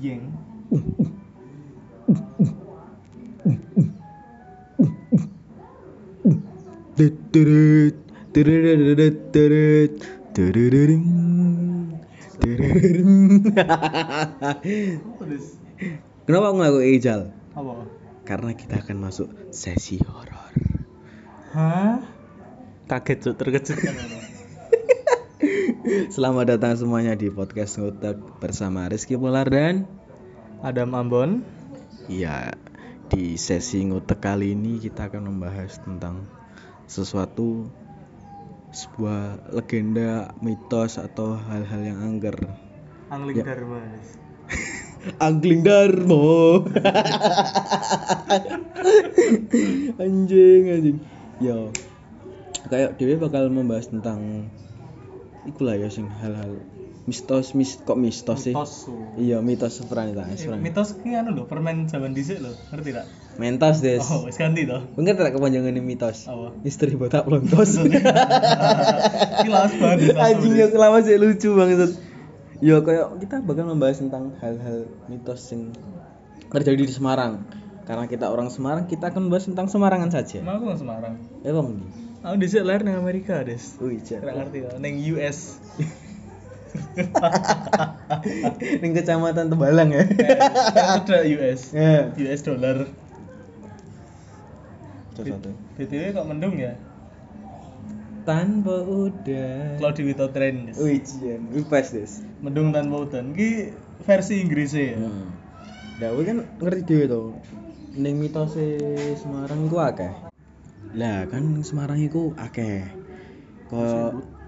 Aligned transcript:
Dieng. 0.00 0.32
Kenapa 16.24 16.46
aku 16.48 16.56
ngaku 16.56 16.80
Ijal? 16.96 17.28
Apa? 17.52 17.84
Karena 18.24 18.56
kita 18.56 18.80
akan 18.80 18.96
masuk 19.04 19.28
sesi 19.52 20.00
horor. 20.00 20.56
Hah? 21.52 22.00
Kaget 22.88 23.18
cuk, 23.20 23.34
terkejut 23.36 23.76
kan 23.84 23.96
Selamat 25.90 26.54
datang 26.54 26.78
semuanya 26.78 27.18
di 27.18 27.34
podcast 27.34 27.82
Ngutek 27.82 28.38
bersama 28.38 28.86
Rizky 28.86 29.18
Polar 29.18 29.50
dan 29.50 29.90
Adam 30.62 30.94
Ambon. 30.94 31.42
ya 32.06 32.54
di 33.10 33.34
sesi 33.34 33.82
Ngutek 33.82 34.22
kali 34.22 34.54
ini 34.54 34.78
kita 34.78 35.10
akan 35.10 35.26
membahas 35.34 35.82
tentang 35.82 36.30
sesuatu 36.86 37.66
sebuah 38.70 39.50
legenda, 39.50 40.30
mitos 40.38 40.94
atau 40.94 41.34
hal-hal 41.34 41.82
yang 41.82 41.98
angker. 42.06 42.38
Angling 43.10 43.42
Ya. 43.42 43.50
Dharma. 43.50 43.82
Angling 45.26 45.60
Darmo. 45.66 46.70
anjing 50.06 50.62
anjing. 50.70 50.98
Yo. 51.42 51.74
Kayak 52.70 52.94
Dewi 52.94 53.18
bakal 53.18 53.50
membahas 53.50 53.90
tentang 53.90 54.46
ikulah 55.48 55.76
ya 55.76 55.88
sing 55.88 56.08
hal-hal 56.20 56.60
mistos 57.08 57.56
mis 57.56 57.80
kok 57.80 57.96
mistos 57.96 58.44
sih? 58.44 58.54
Mitos. 58.54 58.86
Iya, 59.16 59.40
mitos 59.40 59.80
Franita, 59.88 60.28
Eh, 60.28 60.36
Franita. 60.36 60.62
Mitos 60.62 60.88
ki 61.00 61.16
anu 61.16 61.32
lho, 61.32 61.44
permen 61.48 61.88
zaman 61.88 62.12
dhisik 62.12 62.38
lho, 62.44 62.52
ngerti 62.70 62.90
tak? 62.92 63.06
Mentos, 63.40 63.80
Des. 63.80 64.04
Oh, 64.04 64.28
wis 64.28 64.36
ganti 64.36 64.68
to. 64.68 64.78
Enggak 65.00 65.16
tak 65.16 65.32
kepanjangan 65.32 65.72
mitos. 65.80 66.28
Apa? 66.28 66.52
Misteri 66.60 66.94
botak 66.94 67.24
lontos. 67.24 67.80
Ki 67.80 69.48
lawas 69.48 69.72
banget. 69.80 70.12
Lawas 70.12 70.28
Anjing 70.28 70.54
ya 70.54 70.66
selama 70.68 70.98
sih 71.00 71.16
lucu 71.16 71.50
banget. 71.56 71.96
Ya 72.60 72.76
kayak 72.84 73.16
kita 73.24 73.40
bakal 73.40 73.64
membahas 73.72 73.96
tentang 74.04 74.36
hal-hal 74.44 74.84
mitos 75.08 75.48
yang 75.48 75.72
terjadi 76.52 76.84
di 76.84 76.92
Semarang. 76.92 77.48
Karena 77.88 78.04
kita 78.06 78.28
orang 78.28 78.52
Semarang, 78.52 78.86
kita 78.86 79.08
akan 79.10 79.26
membahas 79.26 79.48
tentang 79.48 79.66
Semarangan 79.66 80.12
saja. 80.12 80.44
Nang 80.44 80.62
Semarang. 80.76 81.16
Ya 81.40 81.50
bang. 81.56 81.68
Aku 82.20 82.36
dhisik 82.36 82.68
lahir 82.68 82.84
nang 82.84 83.00
Amerika, 83.00 83.40
Des. 83.40 83.80
Wih, 83.80 83.96
cek. 84.04 84.20
Ora 84.20 84.44
ngerti 84.44 84.68
to, 84.68 84.76
ning 84.76 85.00
US. 85.16 85.56
Ning 88.84 88.92
kecamatan 88.92 89.48
Tembalang 89.48 89.88
ya. 89.88 90.04
Ada 91.00 91.24
US. 91.24 91.72
Ya. 91.72 92.12
US 92.28 92.40
dollar. 92.44 92.84
BTW 95.80 96.12
kok 96.12 96.28
mendung 96.28 96.60
ya? 96.60 96.76
Tanpa 98.28 98.84
udah. 98.84 99.80
Cloudy 99.80 100.02
without 100.04 100.36
rain. 100.36 100.68
Des. 100.68 100.76
Wih, 100.76 101.00
cian. 101.00 101.40
Wih, 101.56 101.64
pas, 101.64 101.88
Des. 101.88 102.20
Mendung 102.44 102.68
tanpa 102.76 103.00
udan. 103.00 103.32
Ki 103.32 103.72
versi 104.04 104.44
Inggrisnya 104.44 104.84
ya. 104.92 104.98
Hmm. 105.00 105.28
Kowe 106.00 106.22
kan 106.28 106.44
ngerti 106.60 106.84
dhewe 106.84 107.04
to. 107.08 107.20
Ning 107.96 108.20
mitose 108.20 108.76
Semarang 109.16 109.72
iku 109.72 109.80
akeh. 109.80 110.29
Lah, 110.98 111.26
kan 111.30 111.62
Semarang 111.62 112.02
iku 112.02 112.34
akeh. 112.34 112.82
Kok 113.70 114.40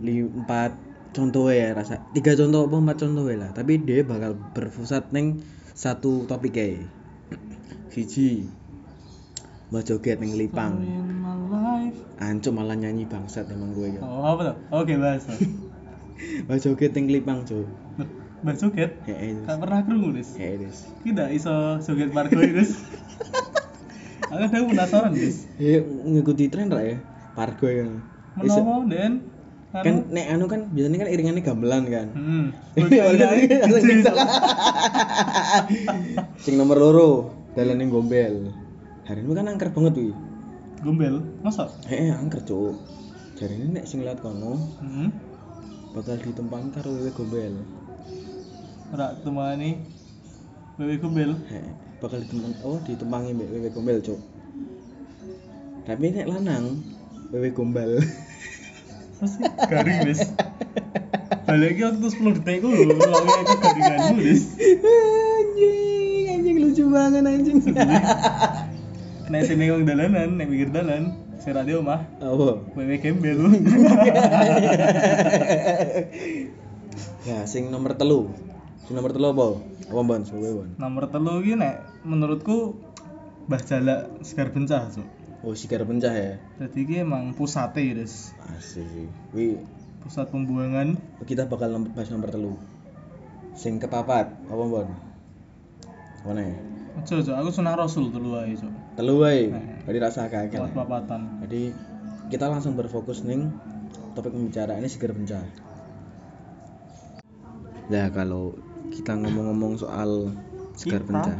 li 0.00 0.24
empat 0.24 0.72
contoh 1.10 1.50
ya 1.50 1.74
rasa 1.74 1.98
tiga 2.14 2.36
contoh 2.38 2.68
apa 2.68 2.76
empat 2.76 2.96
contoh 3.02 3.24
ya 3.26 3.36
lah 3.40 3.50
tapi 3.50 3.80
dia 3.82 4.04
bakal 4.06 4.36
berpusat 4.54 5.10
neng 5.10 5.42
satu 5.74 6.24
topik 6.28 6.54
ya 6.54 6.66
siji 7.92 8.46
mbak 9.72 9.82
joget 9.86 10.22
neng 10.22 10.36
lipang 10.38 10.84
ancuk 12.20 12.52
malah 12.54 12.76
nyanyi 12.76 13.08
bangsat 13.08 13.48
emang 13.50 13.72
gue 13.74 13.96
ya 13.96 14.00
Oh, 14.04 14.36
apa 14.36 14.52
tuh? 14.52 14.56
Oke, 14.76 14.94
bahas. 15.00 15.24
tuh. 15.24 15.40
mbak 16.46 16.58
joget 16.62 16.92
neng 16.94 17.06
lipang 17.10 17.42
Loh, 17.50 18.08
Mbak 18.40 18.56
joget? 18.56 18.90
Gak 19.04 19.58
pernah 19.60 19.84
Des. 20.16 20.30
Des. 20.32 20.76
Tidak 21.04 21.28
iso 21.28 21.76
joget 21.84 22.08
Des. 22.12 22.70
Aku 24.30 24.38
kadang 24.40 24.66
penasaran, 24.68 25.10
Des. 25.10 25.36
ya 25.58 25.82
ngikuti 25.82 26.46
tren 26.46 26.70
ra 26.70 26.80
ya 26.80 26.96
pargo 27.34 27.66
ya 27.66 27.86
Menomo 28.38 28.86
Den. 28.86 29.26
kan 29.70 30.06
nek 30.06 30.26
anu 30.28 30.46
kan 30.46 30.66
biasanya 30.68 30.98
kan 30.98 31.08
iringannya 31.08 31.42
gamelan 31.42 31.84
kan 31.86 32.06
Hmm. 32.10 32.46
Iya, 32.90 33.10
langsung 33.62 33.86
bisa. 34.02 34.12
Sing 36.38 36.54
nomor 36.56 36.74
loro 36.76 37.10
dalane 37.52 37.86
gombel. 37.86 38.50
Hari 39.04 39.20
ini 39.20 39.30
kan 39.30 39.46
angker 39.46 39.70
banget 39.70 39.94
wi. 39.98 40.10
Gombel, 40.80 41.22
masa? 41.42 41.70
Eh 41.86 42.10
angker 42.10 42.42
cuk. 42.42 42.74
Jari 43.34 43.54
ini 43.56 43.78
nek 43.78 43.86
sing 43.86 44.02
lihat 44.02 44.18
kono 44.18 44.58
Hmm. 44.78 45.10
bakal 45.90 46.18
ditempangi 46.18 46.70
karo 46.70 46.90
wewe 46.90 47.10
gombel. 47.10 47.54
Ora 48.90 49.14
temani 49.16 49.78
Wewe 50.78 50.94
gombel. 51.00 51.30
Heh, 51.50 51.66
bakal 51.98 52.22
ditempang 52.22 52.54
oh 52.62 52.78
ditempangi 52.86 53.30
mbek 53.36 53.48
wewe 53.50 53.68
gombel 53.74 53.98
cuk. 54.04 54.20
Tapi 55.88 56.04
nek 56.14 56.26
lanang 56.30 56.78
wewe 57.34 57.50
gombal. 57.50 57.98
Pasti 59.20 59.44
garing, 59.68 59.98
Des. 60.08 60.22
Balik 61.44 61.76
lagi 61.76 61.82
waktu 61.82 62.08
10 62.08 62.36
detik 62.40 62.56
ku 62.62 62.68
lho, 62.72 62.94
lawe 62.94 63.28
aku 63.42 63.54
garinganmu, 63.58 64.22
Des. 64.22 64.42
anjing, 64.54 66.24
anjing 66.30 66.56
lucu 66.62 66.84
banget 66.88 67.26
anjing. 67.26 67.58
Nek 69.30 69.42
sini 69.46 69.70
wong 69.70 69.84
dalanan, 69.86 70.40
nek 70.40 70.46
pikir 70.48 70.70
dalan, 70.72 71.20
sira 71.38 71.62
di 71.66 71.74
omah, 71.76 72.02
Apa? 72.22 72.64
wewe 72.78 72.96
gembel. 73.02 73.38
Ya, 77.20 77.44
sing 77.44 77.68
nomor 77.68 78.00
telu. 78.00 78.32
Sing 78.90 78.98
nomor 78.98 79.14
telu 79.14 79.30
apa? 79.30 79.54
Apa 79.86 80.02
bon? 80.02 80.22
Sebagai 80.26 80.50
bon. 80.50 80.68
Nomor 80.74 81.06
telu 81.14 81.38
iki 81.46 81.54
nek 81.54 81.86
menurutku 82.02 82.74
Mbah 83.46 83.62
Jalak 83.62 84.18
Segar 84.26 84.50
Bencah, 84.50 84.90
Cuk. 84.90 85.06
Oh, 85.46 85.54
sigar 85.54 85.86
pencah 85.86 86.10
ya. 86.10 86.42
Jadi 86.58 86.78
iki 86.82 87.06
emang 87.06 87.30
pusate, 87.38 87.86
Des. 87.94 88.34
Asik. 88.50 89.06
Wi, 89.30 89.62
Pusat 90.02 90.34
pembuangan 90.34 90.98
kita 91.22 91.46
bakal 91.46 91.70
nomor, 91.70 91.94
bahas 91.94 92.10
nomor 92.10 92.34
telu. 92.34 92.58
Sing 93.54 93.78
kepapat, 93.78 94.26
apa 94.50 94.64
bon? 94.66 94.90
Mana 96.26 96.50
ya? 96.50 96.58
Ojo, 96.98 97.22
Cuk, 97.22 97.36
aku 97.38 97.50
sunah 97.54 97.78
Rasul 97.78 98.10
telu 98.10 98.42
ae, 98.42 98.58
Cuk. 98.58 98.74
Telu 98.98 99.22
wae. 99.22 99.54
Nah. 99.54 99.86
Jadi 99.86 99.98
rasa 100.02 100.26
kakek. 100.26 100.66
Kuat 100.66 100.74
papatan. 100.74 101.38
Jadi 101.46 101.70
kita 102.26 102.50
langsung 102.50 102.74
berfokus 102.74 103.22
ning 103.22 103.54
topik 104.18 104.34
pembicaraan 104.34 104.82
ini 104.82 104.90
sigar 104.90 105.14
pencah. 105.14 105.46
Nah, 107.86 108.10
kalau 108.10 108.69
kita 108.88 109.12
ngomong-ngomong 109.20 109.76
soal 109.76 110.32
sigar 110.74 111.04
Kita? 111.04 111.08
pencah. 111.12 111.38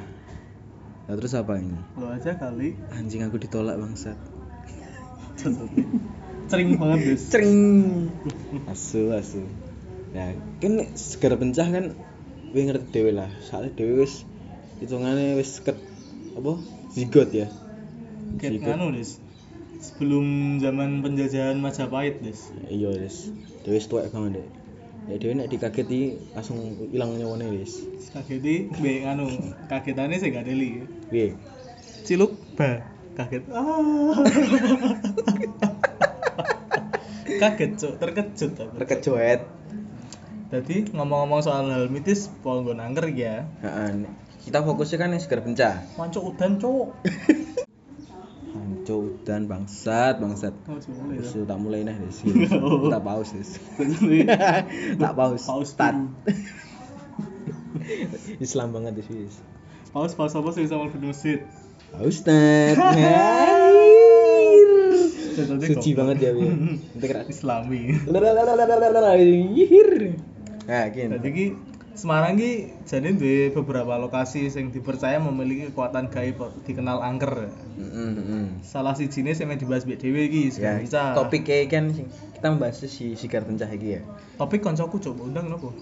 Nah, 1.11 1.15
terus 1.19 1.34
apa 1.34 1.59
ini? 1.59 1.75
Lo 1.99 2.06
aja 2.12 2.39
kali. 2.39 2.78
Anjing 2.95 3.27
aku 3.27 3.41
ditolak 3.41 3.81
bangsat. 3.81 4.15
Cering 6.51 6.78
banget, 6.78 6.99
Des. 7.03 7.23
Cering. 7.27 7.59
Asu, 8.71 9.11
asu. 9.11 9.43
Nah, 10.15 10.34
kan 10.62 10.73
segera 10.95 11.34
pencah 11.34 11.67
kan 11.67 11.84
kowe 12.51 12.61
ngerti 12.62 12.87
dhewe 12.95 13.11
lah. 13.15 13.31
Soalnya 13.43 13.75
dhewe 13.75 14.07
wis 14.07 14.22
hitungane 14.78 15.34
wis 15.39 15.62
ket 15.62 15.78
apa? 16.39 16.62
Zigot 16.95 17.31
ya. 17.34 17.51
Ket 18.39 18.62
nganu, 18.62 18.95
Des. 18.95 19.19
Sebelum 19.81 20.59
zaman 20.61 21.01
penjajahan 21.03 21.59
Majapahit, 21.59 22.22
Des. 22.22 22.55
Iya, 22.71 22.95
Des. 22.95 23.34
Dhewe 23.66 23.78
wis 23.78 23.87
tuwek 23.91 24.15
banget 24.15 24.42
deh. 24.42 24.48
Ya 25.09 25.17
dhewe 25.17 25.33
nek 25.39 25.49
dikageti 25.49 26.21
langsung 26.37 26.77
ilang 26.93 27.17
nyawane, 27.17 27.49
Des. 27.57 27.73
Kageti 28.13 28.69
be 28.83 29.07
nganu, 29.07 29.31
kagetane 29.71 30.21
sing 30.21 30.37
gak 30.37 30.45
deli. 30.45 30.85
Piye? 31.09 31.33
Ciluk 32.05 32.37
ba 32.59 32.85
kaget. 33.17 33.45
Ah. 33.53 34.21
kaget, 37.41 37.71
Cuk, 37.81 37.95
terkejut 37.97 38.53
aku. 38.59 38.75
Terkejoet. 38.81 39.41
Jadi 40.51 40.91
ngomong-ngomong 40.93 41.41
soal 41.47 41.71
hal 41.71 41.87
mitis, 41.89 42.29
pol 42.43 42.67
nggo 42.67 42.75
nangker 42.75 43.07
ya. 43.15 43.47
Kita 44.41 44.65
fokusnya 44.67 44.99
kan 44.99 45.15
yang 45.15 45.23
segera 45.23 45.47
pencah. 45.47 45.75
Mancuk 45.95 46.35
udan, 46.35 46.59
Cuk. 46.59 46.91
Dan 49.22 49.47
bangsat, 49.47 50.19
bangsat. 50.19 50.54
Oh, 50.66 50.77
Wis 51.15 51.33
ya. 51.34 51.47
tak 51.47 51.59
mulai 51.63 51.87
nih, 51.87 51.95
Des. 51.98 52.19
Kita 52.27 52.98
pause, 53.01 53.33
Des. 53.37 53.51
tak 54.98 55.13
pause. 55.15 55.45
Paus 55.51 55.69
Start. 55.71 55.95
dulu. 55.95 56.21
Islam 58.42 58.69
banget 58.75 58.92
di 58.98 59.03
sini. 59.07 59.27
Paus 59.91 60.15
paus 60.15 60.34
apa 60.34 60.51
sih 60.54 60.66
sama 60.71 60.87
masjid? 61.03 61.42
Ustad. 61.98 62.78
Jadi 65.41 65.66
Suci 65.66 65.91
banget 65.97 66.16
ya, 66.22 66.31
Bi. 66.37 66.47
Islami. 67.33 67.97
Nah, 70.71 70.84
gini. 70.92 71.70
Ki 72.01 72.09
Semarang 72.09 72.41
ki 72.41 72.53
jadi 72.89 73.13
duwe 73.13 73.53
beberapa 73.53 73.93
lokasi 74.01 74.49
yang 74.49 74.73
dipercaya 74.73 75.21
memiliki 75.21 75.69
kekuatan 75.69 76.09
gaib 76.09 76.41
dikenal 76.65 77.05
angker. 77.05 77.53
Heeh, 77.77 78.09
heeh. 78.17 78.45
Salah 78.65 78.97
si 78.97 79.13
jenis 79.13 79.37
yang 79.45 79.53
dibahas 79.53 79.85
Mbak 79.85 80.01
Dewi 80.01 80.33
iki 80.33 80.43
Ya, 80.57 80.81
sekarang 80.81 81.13
topiknya 81.13 81.69
kan 81.69 81.93
kita 81.93 82.47
membahas 82.57 82.81
si 82.89 83.21
Sigar 83.21 83.45
Pencah 83.45 83.69
iki 83.69 83.89
ya. 83.93 84.01
Topik 84.41 84.65
koncoku 84.65 84.97
coba 84.97 85.29
undang 85.29 85.53
nopo? 85.53 85.77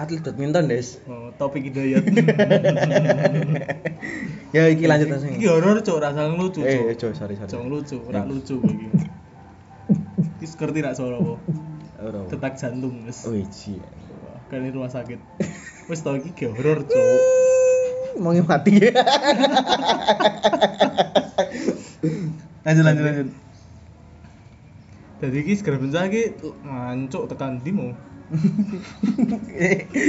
Atlet 0.00 0.24
badminton, 0.24 0.72
Des. 0.72 0.96
Oh, 1.04 1.28
topik 1.36 1.60
hidayat. 1.68 2.00
ya 4.56 4.64
iki 4.64 4.88
lanjut 4.88 5.12
langsung. 5.12 5.36
Iki 5.36 5.44
horor 5.44 5.84
cuk, 5.84 6.00
rasa 6.00 6.24
lucu 6.24 6.64
cuk. 6.64 6.64
Eh, 6.64 6.96
Jo, 6.96 7.12
sorry, 7.12 7.36
sorry. 7.36 7.52
Cuk 7.52 7.68
lucu, 7.68 8.00
ora 8.08 8.24
Ya. 8.24 8.26
lucu 8.32 8.56
iki. 8.64 8.88
Iki 10.40 10.56
ngerti 10.56 10.80
nak 10.80 10.96
suara 10.96 11.20
apa? 11.20 11.36
Ora. 12.00 12.20
Detak 12.32 12.56
jantung 12.56 13.04
wis. 13.04 13.28
Oh, 13.28 13.36
iji. 13.36 13.76
Di 14.50 14.70
rumah 14.74 14.90
sakit. 14.90 15.18
Wis 15.86 16.02
tau 16.02 16.18
iki 16.18 16.50
horor 16.50 16.82
cuk. 16.82 17.18
Mau 18.18 18.34
mati. 18.34 18.82
lanjut 22.66 22.84
lanjut 22.84 23.04
lanjut. 23.06 23.28
Jadi 25.20 25.36
iki 25.46 25.52
segera 25.54 25.78
bencana 25.78 26.10
iki 26.10 26.34
ngancuk 26.66 27.30
tekan 27.30 27.62
ndi 27.62 27.70
mau? 27.70 27.94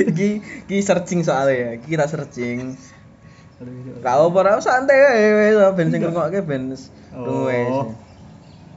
Iki 0.10 0.30
iki 0.66 0.78
searching 0.82 1.22
soalnya 1.22 1.54
ya. 1.54 1.72
Kita 1.78 2.10
searching. 2.10 2.74
Kau 4.02 4.34
ora 4.34 4.58
santai 4.58 4.98
wes 4.98 5.54
ben 5.78 5.94
sing 5.94 6.02
ngrungokke 6.02 6.42
ben 6.42 6.74
Oh. 7.14 7.46
wes. 7.46 7.94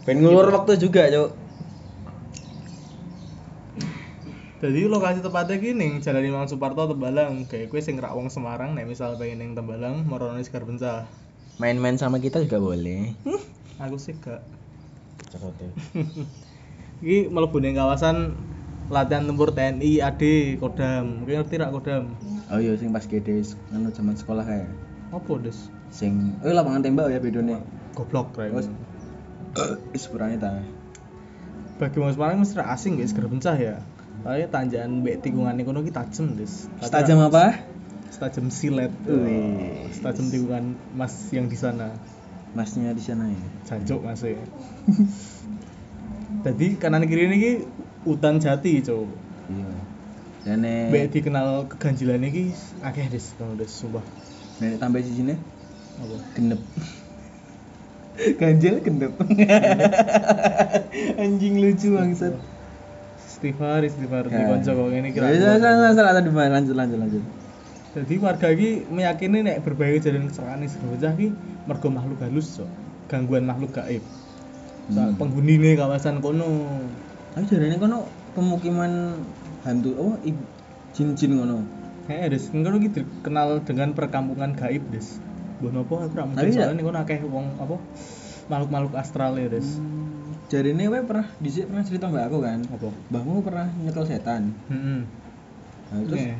Ben 0.05 0.21
ngulur 0.21 0.53
waktu 0.53 0.77
juga, 0.77 1.09
Cuk. 1.09 1.44
Jadi 4.65 4.89
lokasi 4.89 5.21
tepatnya 5.21 5.61
ki 5.61 5.77
ning 5.77 6.01
Jalan 6.01 6.25
Imam 6.25 6.49
Suparto 6.49 6.89
Tembalang. 6.89 7.45
Kayak 7.45 7.69
kowe 7.69 7.85
sing 7.85 8.01
rak 8.01 8.17
wong 8.17 8.33
Semarang 8.33 8.73
nek 8.73 8.89
misal 8.89 9.13
pengen 9.21 9.45
ning 9.45 9.51
Tembalang 9.53 10.09
marane 10.09 10.41
Segar 10.41 10.65
Bencah. 10.65 11.05
Main-main 11.61 12.01
sama 12.01 12.17
kita 12.17 12.41
juga 12.41 12.65
boleh. 12.65 13.13
Aku 13.77 14.01
sih 14.01 14.17
gak. 14.17 14.41
Iki 17.05 17.29
mlebu 17.29 17.61
ning 17.61 17.77
kawasan 17.77 18.41
latihan 18.89 19.29
tempur 19.29 19.53
TNI 19.53 20.01
AD 20.01 20.57
Kodam. 20.57 21.29
Kowe 21.29 21.35
ngerti 21.37 21.61
rak 21.61 21.69
Kodam? 21.69 22.17
Oh 22.49 22.57
iya 22.57 22.73
sing 22.81 22.89
pas 22.89 23.05
gede 23.05 23.45
anu 23.69 23.93
zaman 23.93 24.17
sekolah 24.17 24.49
kayak 24.49 24.73
Apa, 25.13 25.45
Des? 25.45 25.69
sing 25.93 26.41
oh 26.41 26.49
lapangan 26.49 26.81
tembak 26.81 27.13
ya 27.13 27.21
bedone. 27.21 27.61
Goblok 27.93 28.33
rek. 28.41 28.49
Wis 29.93 30.09
purane 30.09 30.41
ta. 30.41 30.57
Bagi 31.77 32.01
wong 32.01 32.17
Semarang 32.17 32.41
mesti 32.41 32.65
asing 32.65 32.97
guys 32.97 33.13
Segar 33.13 33.29
Bencah 33.29 33.61
ya. 33.61 33.77
Soalnya 34.25 34.49
tanjakan 34.49 35.05
mbek 35.05 35.21
tikungan 35.21 35.61
kono 35.69 35.85
ki 35.85 35.93
tajem, 35.93 36.33
Des. 36.41 36.65
Setajam 36.81 37.29
apa? 37.29 37.61
Setajam 38.09 38.49
silet. 38.49 38.89
Wih. 39.05 39.85
Setajam 39.93 40.33
tikungan 40.33 40.65
Mas 40.97 41.29
yang 41.29 41.45
di 41.45 41.61
sana. 41.61 41.93
Masnya 42.57 42.97
di 42.97 43.05
sana 43.05 43.29
ya. 43.29 43.41
Jancuk 43.69 44.01
Mas 44.01 44.25
ya. 44.33 44.41
Jadi 46.41 46.81
kanan 46.81 47.05
kiri 47.05 47.29
ini 47.29 47.69
hutan 48.09 48.41
jati, 48.41 48.81
Cuk. 48.81 49.13
Iya. 49.53 49.69
Dan 50.45 50.65
nek 50.65 50.89
Mbek 50.89 51.05
dikenal 51.13 51.69
keganjilan 51.69 52.25
iki 52.25 52.57
akeh 52.81 53.13
des, 53.13 53.25
kalau 53.37 53.57
des 53.57 53.69
sumpah. 53.69 54.05
nek 54.61 54.79
tambah 54.79 55.03
sisine 55.05 55.37
Apa? 56.01 56.17
genep. 56.37 56.61
Ganjil 58.41 58.81
genep. 58.81 59.13
Anjing 61.21 61.61
lucu 61.61 61.99
bangsat. 61.99 62.54
Istighfar, 63.45 63.85
istighfar 63.85 64.25
di 64.33 64.41
Ya. 64.41 64.49
konco 64.49 64.71
kok 64.73 64.87
ngene 64.89 65.09
kira. 65.13 65.29
Ya, 65.29 65.61
salah 65.93 66.17
tadi 66.17 66.33
lanjut 66.33 66.73
lanjut 66.73 66.97
lanjut. 66.97 67.23
Jadi 67.93 68.15
warga 68.17 68.49
iki 68.49 68.89
meyakini 68.89 69.45
nek 69.45 69.61
berbagai 69.61 70.01
kejadian 70.01 70.33
kecelakaan 70.33 70.65
sing 70.65 70.81
bocah 70.89 71.13
iki 71.13 71.29
mergo 71.69 71.89
makhluk 71.93 72.25
halus, 72.25 72.57
Cuk. 72.57 72.73
Gangguan 73.13 73.45
makhluk 73.45 73.77
gaib. 73.77 74.01
Soal 74.89 75.13
Hmm. 75.13 75.21
penghuni 75.21 75.61
nih 75.61 75.77
kawasan 75.77 76.25
kono. 76.25 76.49
Tapi 77.37 77.45
jarene 77.45 77.77
kono 77.77 78.09
pemukiman 78.33 79.21
hantu 79.61 79.93
oh 79.93 80.17
jin-jin 80.97 81.37
ngono. 81.37 81.69
Kayaknya 82.09 82.33
des, 82.33 82.45
kono 82.49 82.77
iki 82.81 82.89
dikenal 82.97 83.61
dengan 83.69 83.93
perkampungan 83.93 84.57
gaib, 84.57 84.89
Des. 84.89 85.21
Mbah 85.61 85.69
nopo 85.71 86.01
aku 86.01 86.17
Tapi 86.17 86.33
mungkin 86.33 86.49
ya- 86.49 86.65
soalnya 86.65 86.81
kono 86.81 86.99
akeh 86.99 87.21
wong 87.29 87.61
apa 87.61 87.77
makhluk-makhluk 88.49 88.97
astral 88.97 89.37
ya, 89.37 89.53
Des. 89.53 89.69
Jarene 90.53 90.87
kowe 90.87 91.01
pernah 91.09 91.27
dhisik 91.41 91.67
pernah 91.73 91.85
cerita 91.85 92.07
mbak 92.13 92.29
aku 92.29 92.39
kan. 92.45 92.61
Apa? 92.69 92.89
Mbahmu 93.11 93.41
pernah 93.41 93.67
nyekel 93.81 94.05
setan. 94.05 94.53
Heeh. 94.69 95.01
Nah, 95.91 96.01
terus 96.05 96.21
Nih, 96.21 96.37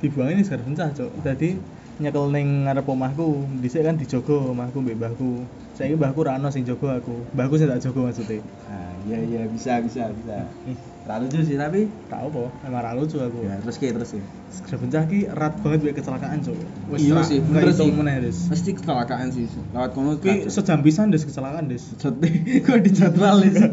dibuangin 0.00 0.40
di 0.40 0.44
segar 0.44 0.64
pencah, 0.64 0.88
Cuk. 0.96 1.10
Dadi 1.20 1.60
nyekel 2.00 2.24
ning 2.32 2.66
ngarep 2.66 2.88
omahku, 2.88 3.44
dhisik 3.60 3.84
kan 3.84 4.00
dijogo 4.00 4.50
omahku 4.50 4.80
mbek 4.82 4.96
mbahku. 4.98 5.44
Saiki 5.76 5.94
mbahku 5.94 6.24
ra 6.24 6.40
ono 6.40 6.48
sing 6.48 6.64
jogo 6.64 6.88
aku. 6.90 7.28
Mbahku 7.36 7.54
sing 7.60 7.68
tak 7.68 7.84
jogo 7.84 8.08
maksudnya. 8.08 8.40
Ah, 8.66 8.81
iya 9.04 9.18
iya 9.20 9.42
bisa 9.46 9.78
bisa 9.78 10.08
bisa. 10.10 10.46
Ih, 10.64 10.76
Tak 11.02 11.18
lucu 11.18 11.42
sih 11.42 11.58
tapi 11.58 11.90
tak 12.06 12.22
apa, 12.22 12.46
emang 12.62 12.78
ra 12.78 12.94
lucu 12.94 13.18
aku. 13.18 13.42
ya 13.42 13.58
terus 13.58 13.74
ke 13.74 13.90
terus. 13.90 14.14
Segar 14.48 14.78
pencah 14.78 15.02
ki 15.04 15.26
erat 15.26 15.58
banget 15.58 15.82
mbek 15.82 15.94
kecelakaan, 15.98 16.38
Cuk. 16.40 16.54
Iya 16.94 17.18
sih, 17.22 17.42
nggak 17.42 17.58
bener 17.58 17.74
sih. 17.74 17.90
meneh, 17.90 18.16
Des. 18.22 18.38
Pasti 18.46 18.70
kecelakaan 18.70 19.26
sih. 19.28 19.50
Lewat 19.72 19.90
kono 19.90 20.14
Ki 20.16 20.46
sejam 20.46 20.78
pisan 20.78 21.10
Des 21.10 21.20
kecelakaan, 21.20 21.66
Des. 21.66 21.82
Jod 22.00 22.22
kok 22.62 22.78
dijadwal 22.80 23.42
sih. 23.42 23.66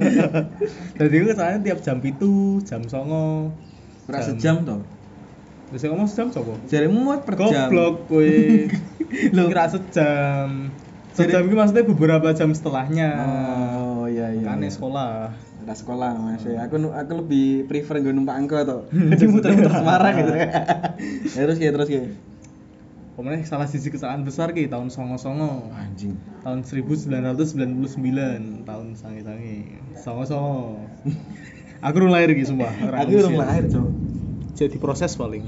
Dadi 0.97 1.15
ku 1.15 1.25
kecelakaan 1.27 1.61
tiap 1.61 1.79
jam 1.79 1.97
pitu, 1.99 2.33
jam 2.63 2.81
songo. 2.83 3.53
Ora 4.07 4.25
Jam- 4.25 4.57
sejam. 4.59 4.81
Terus 5.69 5.81
yang 5.85 5.91
ngomong 5.93 6.09
sejam 6.09 6.27
sapa? 6.33 6.53
Jaremu 6.65 6.97
muat 6.97 7.21
per 7.21 7.37
jam. 7.37 7.69
Goblok 7.69 8.09
kowe. 8.09 8.25
Loh. 9.37 9.47
Kira 9.47 9.69
sejam. 9.69 10.73
Jadi- 11.13 11.29
Sejam 11.29 11.45
ini 11.45 11.53
maksudnya 11.53 11.85
beberapa 11.85 12.31
jam 12.31 12.49
setelahnya. 12.49 13.09
Oh 13.19 13.88
iya 14.19 14.27
iya. 14.35 14.43
Kan 14.43 14.59
iya. 14.59 14.71
sekolah. 14.71 15.31
Udah 15.63 15.75
sekolah 15.75 16.09
mas 16.19 16.43
ya. 16.43 16.67
Aku 16.67 16.75
aku 16.91 17.11
lebih 17.23 17.47
prefer 17.71 18.03
gue 18.03 18.11
numpak 18.11 18.35
angkot 18.35 18.67
toh. 18.67 18.81
Jadi 19.15 19.25
muter-muter 19.31 19.71
Semarang 19.71 20.13
gitu. 20.19 20.31
ya 21.35 21.41
terus 21.47 21.59
ya 21.63 21.71
terus 21.71 21.89
ya. 21.89 22.03
Pokoknya 23.15 23.43
salah 23.43 23.67
sisi 23.67 23.91
kesalahan 23.91 24.23
besar 24.23 24.55
ki 24.55 24.71
tahun 24.71 24.91
songo-songo. 24.91 25.71
Anjing. 25.75 26.15
Tahun 26.43 26.63
1999 26.63 28.63
tahun 28.63 28.87
sangi-sangi. 28.95 29.79
Songo-songo. 29.99 30.79
Aku 31.85 31.95
urung 32.03 32.11
lahir 32.11 32.35
ki 32.35 32.43
sumpah. 32.43 32.71
ora 32.83 33.07
Aku 33.07 33.15
belum 33.15 33.39
lahir 33.39 33.71
cok. 33.71 33.87
Jadi 34.55 34.75
proses 34.79 35.15
paling. 35.15 35.47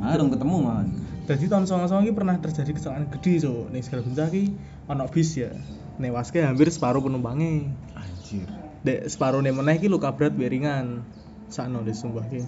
Ah 0.00 0.16
belum 0.16 0.32
ketemu 0.32 0.56
man. 0.60 0.88
Jadi 1.24 1.48
tahun 1.48 1.64
songo-songo 1.68 2.04
ki 2.04 2.12
pernah 2.16 2.36
terjadi 2.40 2.72
kecelakaan 2.72 3.12
gede 3.20 3.44
cok. 3.44 3.64
Ning 3.72 3.82
segala 3.84 4.00
bencana 4.04 4.28
ki 4.32 4.44
ono 4.88 5.04
bis 5.08 5.30
ya. 5.36 5.52
Newaske 5.94 6.42
hampir 6.42 6.66
separuh 6.70 6.98
penumpangnya. 6.98 7.70
Anjir. 7.94 8.50
Dek 8.82 9.06
separuh 9.06 9.40
nih 9.40 9.54
meneh 9.54 9.78
ki 9.78 9.86
luka 9.86 10.10
berat 10.12 10.34
biar 10.34 10.50
ringan. 10.50 11.06
Sakno 11.48 11.86
deh 11.86 11.94
sumpah 11.94 12.26
ki. 12.26 12.42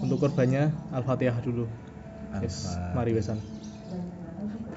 Untuk 0.00 0.22
korbannya 0.22 0.72
Al-Fatihah 0.94 1.38
dulu. 1.44 1.68
Yes, 2.40 2.76
mari 2.94 3.12
besan. 3.12 3.40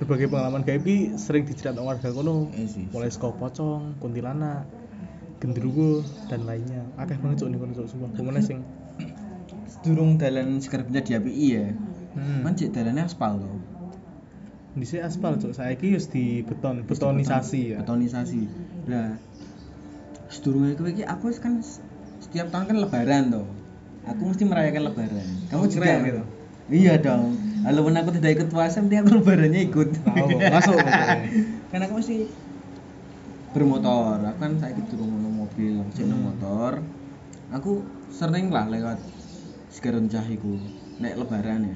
Berbagai 0.01 0.27
pengalaman 0.33 0.65
gaib 0.65 0.81
ki 0.83 1.15
sering 1.15 1.45
diceritakan 1.45 1.85
warga 1.85 2.09
kono. 2.11 2.49
Sih. 2.67 2.89
Mulai 2.89 3.13
saka 3.13 3.31
pocong, 3.31 4.01
kuntilanak, 4.01 4.65
gendruwo 5.39 6.01
dan 6.27 6.43
lainnya. 6.49 6.83
Akeh 6.97 7.15
banget 7.21 7.45
cuk 7.45 7.49
ning 7.53 7.59
kono 7.61 7.71
cuk 7.77 7.87
sumpah. 7.87 8.09
Pemene 8.17 8.41
sing 8.43 8.59
Durung 9.81 10.21
dalan 10.21 10.61
sekarang 10.61 10.93
bisa 10.93 11.01
diapii 11.01 11.49
ya. 11.57 11.73
hmm. 12.13 12.45
Man 12.45 12.53
cek 12.53 12.69
dalannya 12.69 13.09
aspal 13.09 13.41
loh. 13.41 13.57
Dhisik 14.71 15.03
aspal 15.03 15.35
cuk. 15.35 15.51
Saiki 15.51 15.91
wis 15.91 16.07
di 16.07 16.47
beton, 16.47 16.87
betonisasi 16.87 17.75
ya. 17.75 17.77
Betonisasi. 17.83 18.41
Nah, 18.87 19.19
sedurunge 20.31 20.79
kowe 20.79 20.87
iki 20.87 21.03
aku 21.03 21.27
kan 21.43 21.59
setiap 22.23 22.47
tahun 22.55 22.71
kan 22.71 22.77
lebaran 22.79 23.23
toh. 23.35 23.47
Aku 24.07 24.31
mesti 24.31 24.47
merayakan 24.47 24.87
lebaran. 24.87 25.27
Kamu 25.51 25.67
juga 25.67 25.99
gitu. 26.07 26.23
Iya 26.71 26.95
dong. 27.03 27.35
Walaupun 27.67 27.93
aku 27.99 28.09
tidak 28.15 28.31
ikut 28.39 28.47
puasa, 28.47 28.79
nanti 28.79 28.95
aku 28.95 29.19
lebarannya 29.19 29.61
ikut. 29.67 29.89
Tahu, 30.07 30.39
masuk 30.39 30.77
kan 31.71 31.79
aku 31.83 31.93
mesti 31.99 32.31
bermotor. 33.51 34.23
Aku 34.23 34.37
kan 34.39 34.55
saya 34.55 34.73
durung 34.87 35.11
ono 35.19 35.29
mobil, 35.29 35.83
aku 35.83 35.91
Hmm. 35.99 36.31
motor. 36.31 36.79
Aku 37.51 37.83
sering 38.07 38.47
lah 38.55 38.71
lewat 38.71 39.03
Segaran 39.67 40.07
Cahiku. 40.07 40.55
Nek 41.03 41.19
lebaran 41.19 41.67
ya. 41.67 41.75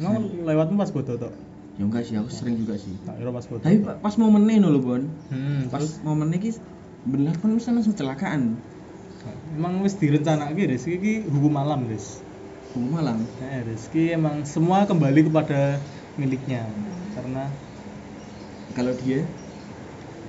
Mau 0.00 0.16
lewatmu 0.24 0.80
pas 0.80 0.88
bodo 0.88 1.20
tok. 1.20 1.34
Ya 1.78 1.86
enggak 1.86 2.02
sih, 2.02 2.18
aku 2.18 2.26
sering 2.34 2.58
juga 2.58 2.74
sih. 2.74 2.98
Tak 3.06 3.22
kira 3.22 3.30
pas 3.30 3.46
bodo. 3.46 3.62
Tapi 3.62 3.78
pa- 3.86 4.02
pas 4.02 4.14
momennya 4.18 4.66
lho, 4.66 4.82
Bon. 4.82 5.02
hmm, 5.30 5.70
Pas 5.70 5.78
terus 5.78 6.02
momennya 6.02 6.42
ki 6.42 6.50
bener 7.06 7.38
kan 7.38 7.54
bisa 7.54 7.70
langsung 7.70 7.94
kecelakaan. 7.94 8.58
emang 9.54 9.82
wis 9.82 9.94
direncanake 9.98 10.66
Des 10.66 10.82
iki 10.86 11.26
hukum 11.30 11.54
malam 11.54 11.86
Des. 11.86 12.22
Hukum 12.74 12.98
malam. 12.98 13.30
Nah, 13.38 13.62
Rizky 13.62 14.10
emang 14.14 14.42
semua 14.42 14.90
kembali 14.90 15.30
kepada 15.30 15.78
miliknya 16.18 16.66
karena 17.14 17.46
Kalau 18.76 18.92
dia 18.94 19.24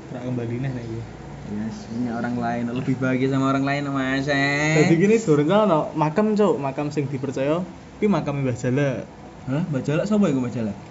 ora 0.10 0.26
kembali 0.26 0.54
nih 0.64 0.72
nek 0.74 0.86
iki. 0.86 1.02
Yes, 1.50 1.90
punya 1.90 2.14
orang 2.14 2.36
lain 2.38 2.66
lebih 2.70 2.96
bahagia 3.02 3.34
sama 3.34 3.50
orang 3.50 3.66
lain 3.66 3.84
mas 3.90 4.28
Jadi 4.30 4.94
eh. 4.94 4.98
gini 5.02 5.16
sebenarnya 5.18 5.58
ono 5.66 5.80
makam 5.98 6.38
cuk, 6.38 6.62
makam 6.62 6.88
sing 6.94 7.10
dipercaya 7.10 7.66
Ki 7.98 8.06
makam 8.06 8.42
Mbah 8.46 8.58
Jala. 8.58 8.90
Hah? 9.50 9.64
Mbak 9.66 9.82
Jalak 9.82 10.06
iku 10.08 10.40
Mbak 10.40 10.54
Jalak? 10.54 10.89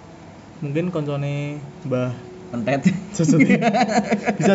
Mungkin 0.59 0.91
koncone 0.91 1.63
Mbah 1.87 2.11
Pentet. 2.49 2.89
Bisa 3.13 3.23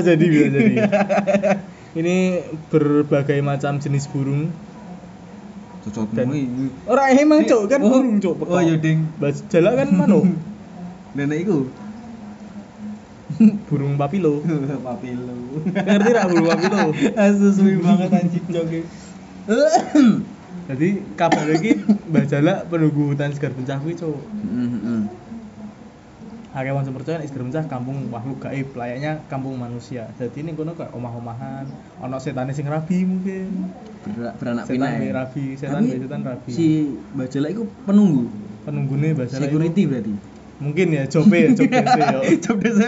jadi 0.02 0.26
bisa 0.26 0.49
jadi. 0.50 0.75
Ini 1.94 2.16
berbagai 2.68 3.38
macam 3.38 3.78
jenis 3.78 4.11
burung 4.11 4.50
Cocok 5.84 6.16
dan 6.16 6.32
ora 6.88 7.12
emang 7.12 7.44
cuk 7.44 7.68
kan 7.68 7.84
Oh, 7.84 8.00
burung 8.00 8.16
cuk. 8.16 8.40
Oh 8.49 8.56
iya 8.56 8.80
ding. 8.80 9.04
Mbah 9.20 9.37
Jala 9.52 9.76
kan 9.76 9.88
manuk. 9.92 10.25
Nenek 11.16 11.44
iku. 11.44 11.68
burung 13.68 14.00
papilo. 14.00 14.40
Papilo. 14.88 15.37
Ngerti 15.68 16.11
ra 16.16 16.25
burung 16.25 16.49
papilo? 16.49 16.80
Asu 17.20 17.52
suwi 17.52 17.76
banget 17.84 18.16
anjing 18.16 18.44
joge. 18.49 18.80
Jadi 20.73 20.88
kabar 21.20 21.52
iki 21.52 21.84
Mbah 21.84 22.25
Jala 22.32 22.64
penunggu 22.64 23.12
hutan 23.12 23.37
Segar 23.37 23.52
Bencah 23.52 23.76
kuwi 23.84 23.92
cuk. 23.92 24.16
Sing 26.54 26.94
percaya 26.94 27.18
nek 27.18 27.26
Segar 27.26 27.42
Bencah 27.42 27.64
kampung 27.66 27.99
makhluk 28.06 28.38
gaib, 28.40 28.70
layaknya 28.73 29.26
kampung 29.26 29.58
manusia. 29.58 30.06
Jadi 30.14 30.46
ning 30.46 30.54
kono 30.54 30.73
kayak 30.73 30.94
omah-omahan, 30.94 31.66
ana 31.99 32.16
setane 32.16 32.54
sing 32.54 32.64
rabi 32.64 33.02
mungkin. 33.02 33.75
Beranak 34.38 34.62
Setan 34.64 34.78
pinak. 34.78 34.90
be 34.94 35.06
ya? 35.06 35.12
rabi, 35.16 35.44
setan 35.56 35.82
Tapi 35.82 35.99
setan 35.99 36.20
rabi. 36.23 36.50
Si 36.50 36.66
Mbak 37.11 37.26
Jalak 37.28 37.50
iku 37.50 37.64
penunggu. 37.82 38.30
Penunggune 38.62 39.08
Mbah 39.12 39.26
Jala 39.26 39.38
iku- 39.42 39.58
Security 39.58 39.82
berarti. 39.84 40.14
Mungkin 40.54 40.87
ya 40.88 41.04
jobe 41.04 41.38
ya 41.40 41.50
jobe 41.50 41.75
ya. 41.82 42.23
Desk 42.38 42.78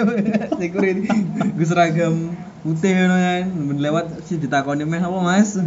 security. 0.55 1.11
Gue 1.51 1.67
seragam 1.67 2.15
putih 2.63 2.95
ngono 2.95 3.17
kan. 3.17 3.43
Men 3.51 3.79
lewat 3.83 4.07
si 4.23 4.39
ditakoni 4.39 4.87
meh 4.87 5.03
apa 5.03 5.19
Mas? 5.19 5.59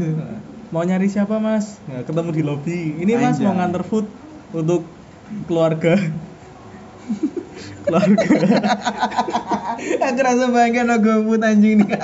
Mau 0.69 0.81
nyari 0.81 1.09
siapa 1.09 1.35
mas? 1.35 1.81
Nah, 1.83 2.05
ketemu 2.05 2.29
di 2.31 2.43
lobi. 2.45 2.79
Ini 2.95 3.11
mas 3.17 3.35
Anjay. 3.35 3.43
mau 3.43 3.57
nganter 3.57 3.83
food 3.83 4.07
untuk 4.53 4.87
keluarga. 5.43 5.99
keluarga. 7.85 8.27
Aku 9.79 10.19
rasa 10.19 10.45
bangga 10.51 10.81
no 10.83 10.95
GoFood 10.99 11.43
anjing 11.43 11.85
nih. 11.85 11.95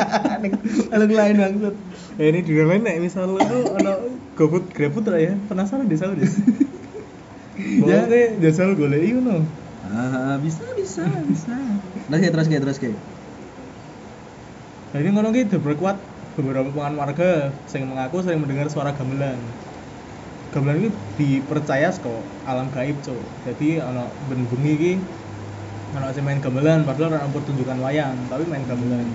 Kalau 0.91 1.05
lain 1.08 1.36
maksud. 1.39 1.75
Ya 2.15 2.25
ini 2.32 2.39
juga 2.48 2.72
lain 2.72 2.88
nek 2.88 3.03
misalnya 3.03 3.44
tuh 3.44 3.75
ono 3.75 3.94
GrabFood 4.39 5.05
lah 5.12 5.20
ya. 5.20 5.34
Penasaran 5.51 5.91
deh 5.91 6.00
saya 6.00 6.15
deh. 6.15 6.27
Ya. 7.60 8.03
Boleh 8.08 8.36
jasa 8.39 8.72
golek 8.72 9.03
iku 9.03 9.20
no. 9.20 9.44
Ah, 9.86 10.36
bisa 10.44 10.63
bisa 10.75 11.08
bisa. 11.27 11.55
Terus 12.08 12.20
kayak 12.20 12.34
terus 12.34 12.48
kayak 12.48 12.63
terus 12.67 12.77
kayak. 12.79 12.98
Nah 14.91 14.98
ini 15.03 15.10
ngono 15.12 15.36
ki 15.36 15.51
diperkuat 15.51 15.98
beberapa 16.36 16.67
pengan 16.72 16.96
warga 17.00 17.51
sing 17.67 17.88
mengaku 17.88 18.24
sering 18.24 18.44
mendengar 18.44 18.67
suara 18.72 18.91
gamelan. 18.96 19.39
Gamelan 20.51 20.88
ini 20.88 20.89
dipercaya 21.20 21.91
kok 21.91 22.24
alam 22.48 22.72
gaib 22.72 22.96
cuk. 23.03 23.20
Jadi 23.44 23.84
ana 23.84 24.08
ben 24.32 24.48
bengi 24.48 25.00
ana 25.95 26.11
sing 26.11 26.23
main 26.23 26.37
gamelan 26.37 26.83
padahal 26.83 27.13
ora 27.13 27.25
pertunjukan 27.25 27.79
wayang, 27.79 28.15
tapi 28.27 28.43
main 28.45 28.63
gamelan. 28.63 29.07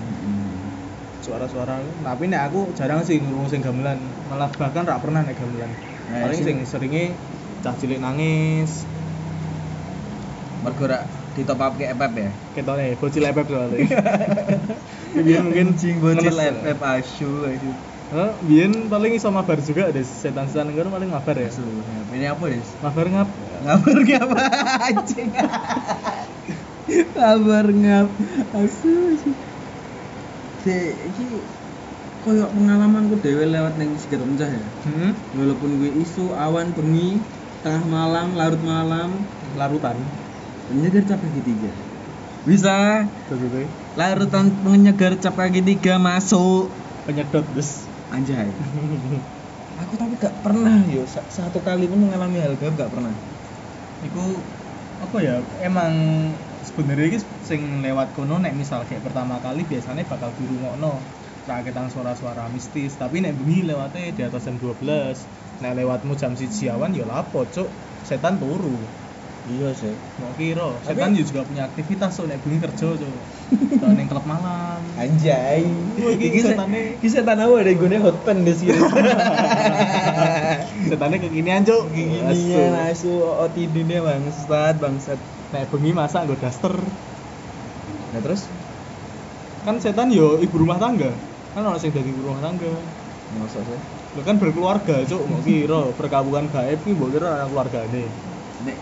Suara-suara 1.21 1.77
tapi 2.01 2.25
nek 2.25 2.49
aku 2.49 2.73
jarang 2.73 3.05
sih 3.05 3.17
ngurung 3.17 3.45
sing 3.45 3.61
gamelan, 3.61 4.01
malah 4.25 4.49
bahkan 4.51 4.83
rak 4.83 4.99
pernah 4.99 5.21
nek 5.21 5.37
gamelan. 5.37 5.69
Nah, 6.09 6.25
Paling 6.25 6.41
sing- 6.41 6.65
seringe 6.65 7.13
cah 7.61 7.73
cilik 7.73 7.97
nangis, 7.97 8.83
Mergo 10.61 10.85
rak 10.85 11.05
ditop 11.31 11.57
up 11.57 11.73
ke 11.73 11.85
FF 11.87 12.13
ya. 12.13 12.29
ketone 12.51 12.93
bocil 12.95 13.23
epep 13.23 13.45
soalnya. 13.47 13.85
Biyen 15.15 15.43
mungkin 15.47 15.67
Anjing 15.73 15.95
bocil. 15.97 16.33
FF 16.33 16.79
asu 16.81 17.29
aduh. 17.45 17.75
Hah, 18.11 18.35
biyen 18.43 18.91
paling 18.91 19.15
iso 19.15 19.31
mabar 19.31 19.55
juga 19.57 19.87
deh 19.87 20.03
setan-setan 20.03 20.67
ngono 20.67 20.91
paling 20.91 21.07
mabar 21.07 21.31
ya. 21.31 21.47
Ini 22.11 22.27
apa, 22.27 22.43
Des? 22.51 22.67
Mabar 22.83 23.07
ngap. 23.07 23.29
Ngabar 23.63 23.97
ngap 24.03 24.29
anjing. 24.91 25.31
Kabar 27.15 27.65
ngap. 27.71 28.07
Asu. 28.55 28.93
Si 30.61 30.75
iki 31.09 31.25
koyo 32.21 32.45
pengalamanku 32.53 33.17
dhewe 33.23 33.49
lewat 33.49 33.81
ning 33.81 33.97
Sigar 33.97 34.21
Pencah 34.21 34.49
ya. 34.49 34.63
Hmm. 34.85 35.11
Walaupun 35.33 35.81
gue 35.81 35.91
isu 36.05 36.35
awan 36.37 36.73
bengi 36.77 37.17
tengah 37.61 37.83
malam 37.85 38.33
larut 38.33 38.61
malam 38.61 39.09
Larutan. 39.53 39.97
penyegar 40.65 41.03
cap 41.03 41.19
kaki 41.19 41.41
tiga 41.43 41.69
bisa 42.47 43.05
larutan 43.99 44.49
penyegar 44.63 45.13
cap 45.19 45.35
kaki 45.37 45.61
tiga 45.61 45.99
masuk 46.01 46.71
penyedot 47.05 47.43
des. 47.53 47.69
anjay 48.09 48.49
aku 49.81 49.93
tapi 49.99 50.15
gak 50.15 50.31
pernah 50.41 50.79
yo 50.87 51.03
sa- 51.05 51.27
satu 51.27 51.59
kali 51.61 51.85
pun 51.91 52.01
mengalami 52.07 52.39
hal 52.39 52.55
gaib 52.55 52.73
gak 52.79 52.89
pernah 52.89 53.13
Iku 54.01 54.25
apa 54.97 55.17
ya? 55.21 55.37
Emang 55.61 55.93
sebenarnya 56.81 57.07
iki 57.13 57.19
sing 57.45 57.61
lewat 57.85 58.17
kono 58.17 58.41
nek 58.41 58.57
misal 58.57 58.81
kayak 58.89 59.05
pertama 59.05 59.37
kali 59.37 59.61
biasanya 59.61 60.01
bakal 60.09 60.33
dirungokno. 60.33 60.97
Raketan 61.41 61.89
suara-suara 61.89 62.45
mistis 62.53 62.97
tapi 62.97 63.21
nek 63.21 63.33
bengi 63.37 63.65
lewatnya 63.65 64.13
di 64.13 64.21
atas 64.25 64.45
jam 64.45 64.57
12 64.57 64.81
nek 65.61 65.73
lewatmu 65.77 66.13
jam 66.17 66.33
siji 66.33 66.69
awan 66.69 66.93
ya 66.93 67.05
lapo 67.05 67.45
cuk? 67.45 67.69
Setan 68.05 68.41
turu. 68.41 68.77
Iya 69.49 69.73
sih. 69.73 69.93
Mau 70.21 70.29
kira? 70.37 70.69
Tapi- 70.85 71.01
setan 71.01 71.17
juga 71.17 71.41
punya 71.45 71.65
aktivitas 71.65 72.13
so 72.13 72.29
nek 72.29 72.41
bengi 72.45 72.61
kerja 72.61 72.93
cuk. 72.97 73.13
Tau 73.81 73.89
ning 73.93 74.05
klub 74.05 74.25
malam. 74.25 74.81
Anjay. 74.97 75.65
Iki 75.97 76.39
se- 76.41 76.53
setane- 76.53 76.97
iki 77.01 77.09
setan 77.09 77.41
apa? 77.41 77.57
Deh 77.65 77.73
gue 77.73 77.97
hot 77.97 78.17
pen 78.21 78.45
di 78.45 78.53
sini. 78.53 78.77
Setannya 80.93 81.17
kekinian 81.17 81.65
cuk. 81.65 81.89
Ginian 81.89 82.73
asu. 82.85 83.17
OTD 83.21 83.81
nya 83.85 84.05
bangsat 84.05 84.77
bangsat 84.77 85.19
nek 85.51 85.67
bengi 85.67 85.91
masa 85.91 86.23
nggo 86.23 86.39
daster. 86.39 86.73
Nah 88.11 88.19
terus? 88.23 88.47
Kan 89.67 89.77
setan 89.83 90.09
yo 90.09 90.39
ibu 90.39 90.55
rumah 90.55 90.79
tangga. 90.79 91.11
Kan 91.51 91.67
orang 91.67 91.79
sing 91.83 91.91
dadi 91.91 92.07
ibu 92.07 92.23
rumah 92.23 92.39
tangga. 92.39 92.71
Maksud 93.35 93.63
sih? 93.67 93.79
Lo 94.15 94.21
kan 94.23 94.39
berkeluarga 94.39 95.03
cuk. 95.03 95.21
Mau 95.27 95.39
kira 95.43 95.91
perkabungan 95.95 96.47
gaib 96.51 96.79
ki 96.83 96.91
mbok 96.95 97.09
kira 97.15 97.27
anak 97.35 97.47
keluargane. 97.51 98.03
Nek 98.63 98.77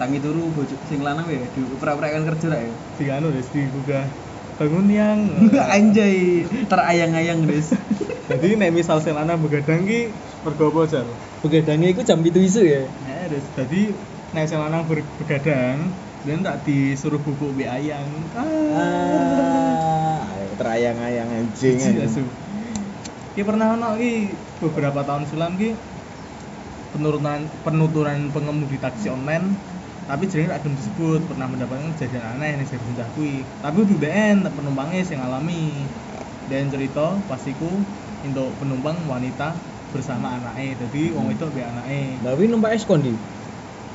tangi 0.00 0.18
turu 0.20 0.44
bojo 0.52 0.74
sing 0.88 1.00
lanang 1.04 1.28
ya 1.28 1.40
diuper-uper 1.52 2.04
kan 2.04 2.22
kerja 2.32 2.46
ra 2.52 2.58
ya? 2.60 2.72
Di 2.96 3.04
anu 3.12 3.28
des 3.32 3.48
digugah 3.52 4.04
bangun 4.56 4.88
yang 4.88 5.18
anjay 5.76 6.44
terayang-ayang 6.68 7.44
des. 7.44 7.76
Jadi 8.32 8.56
nek 8.56 8.72
misal 8.72 9.04
sing 9.04 9.12
lanang 9.12 9.40
begadang 9.44 9.84
ki 9.84 10.08
mergo 10.44 10.72
apa 10.72 10.80
jar? 10.88 11.06
Begadangnya 11.44 11.88
itu 11.92 12.02
jam 12.04 12.20
itu 12.24 12.40
isu 12.40 12.62
ya? 12.64 12.82
Ya 13.04 13.20
des. 13.32 13.44
Jadi 13.56 13.92
nek 14.32 14.44
sing 14.48 14.60
lanang 14.60 14.84
begadang 14.88 16.05
dan 16.26 16.42
tak 16.42 16.66
disuruh 16.66 17.22
bubuk 17.22 17.54
be 17.54 17.64
ayang. 17.70 18.04
Ah 18.34 19.86
terayang-ayang 20.56 21.28
anjing 21.30 21.78
asu. 22.02 22.24
Ki 23.36 23.44
pernah 23.44 23.76
ono 23.76 23.94
ki 24.00 24.32
beberapa 24.64 25.04
tahun 25.04 25.28
silam 25.28 25.54
ki 25.60 25.76
penurunan 26.96 27.44
penuturan 27.60 28.32
pengemudi 28.32 28.80
taksi 28.80 29.12
online 29.12 29.52
tapi 30.06 30.30
jadi 30.30 30.48
tak 30.48 30.64
disebut 30.64 31.26
pernah 31.26 31.50
mendapatkan 31.50 31.90
kejadian 31.98 32.38
aneh 32.38 32.62
nih 32.62 32.66
saya 32.66 32.78
bencah 32.78 33.08
kui. 33.18 33.42
Tapi 33.42 33.76
udah 33.82 33.98
BN 33.98 34.36
penumpangnya 34.54 35.02
yang 35.02 35.22
alami 35.26 35.82
dan 36.46 36.70
cerita 36.70 37.18
pastiku 37.26 37.66
untuk 38.22 38.54
penumpang 38.62 38.94
wanita 39.10 39.50
bersama 39.90 40.38
anaknya. 40.38 40.78
Jadi 40.86 41.10
wong 41.10 41.34
itu 41.34 41.44
be 41.50 41.58
anaknya. 41.58 42.22
Tapi 42.22 42.42
numpak 42.46 42.78
eskon 42.78 43.02
di 43.02 43.12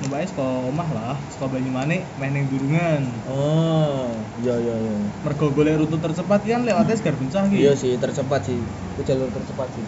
numpaknya 0.01 0.27
sekolah 0.34 0.53
omah 0.70 0.89
lah 0.98 1.13
sekolah 1.29 1.51
Banyumane 1.55 1.98
main 2.20 2.34
yang 2.34 2.48
durungan 2.50 3.01
oh 3.29 4.25
iya 4.41 4.53
iya 4.63 4.75
iya 4.81 4.96
mergo 5.25 5.46
golek 5.55 5.77
rute 5.79 5.98
tercepat 6.01 6.41
kan 6.51 6.62
lewatnya 6.67 6.96
segar 6.98 7.15
bencah 7.22 7.43
ki 7.51 7.58
iya 7.62 7.74
sih 7.81 7.93
tercepat 8.03 8.41
sih 8.50 8.60
itu 8.93 9.01
jalur 9.10 9.29
tercepat 9.36 9.70
sih 9.77 9.86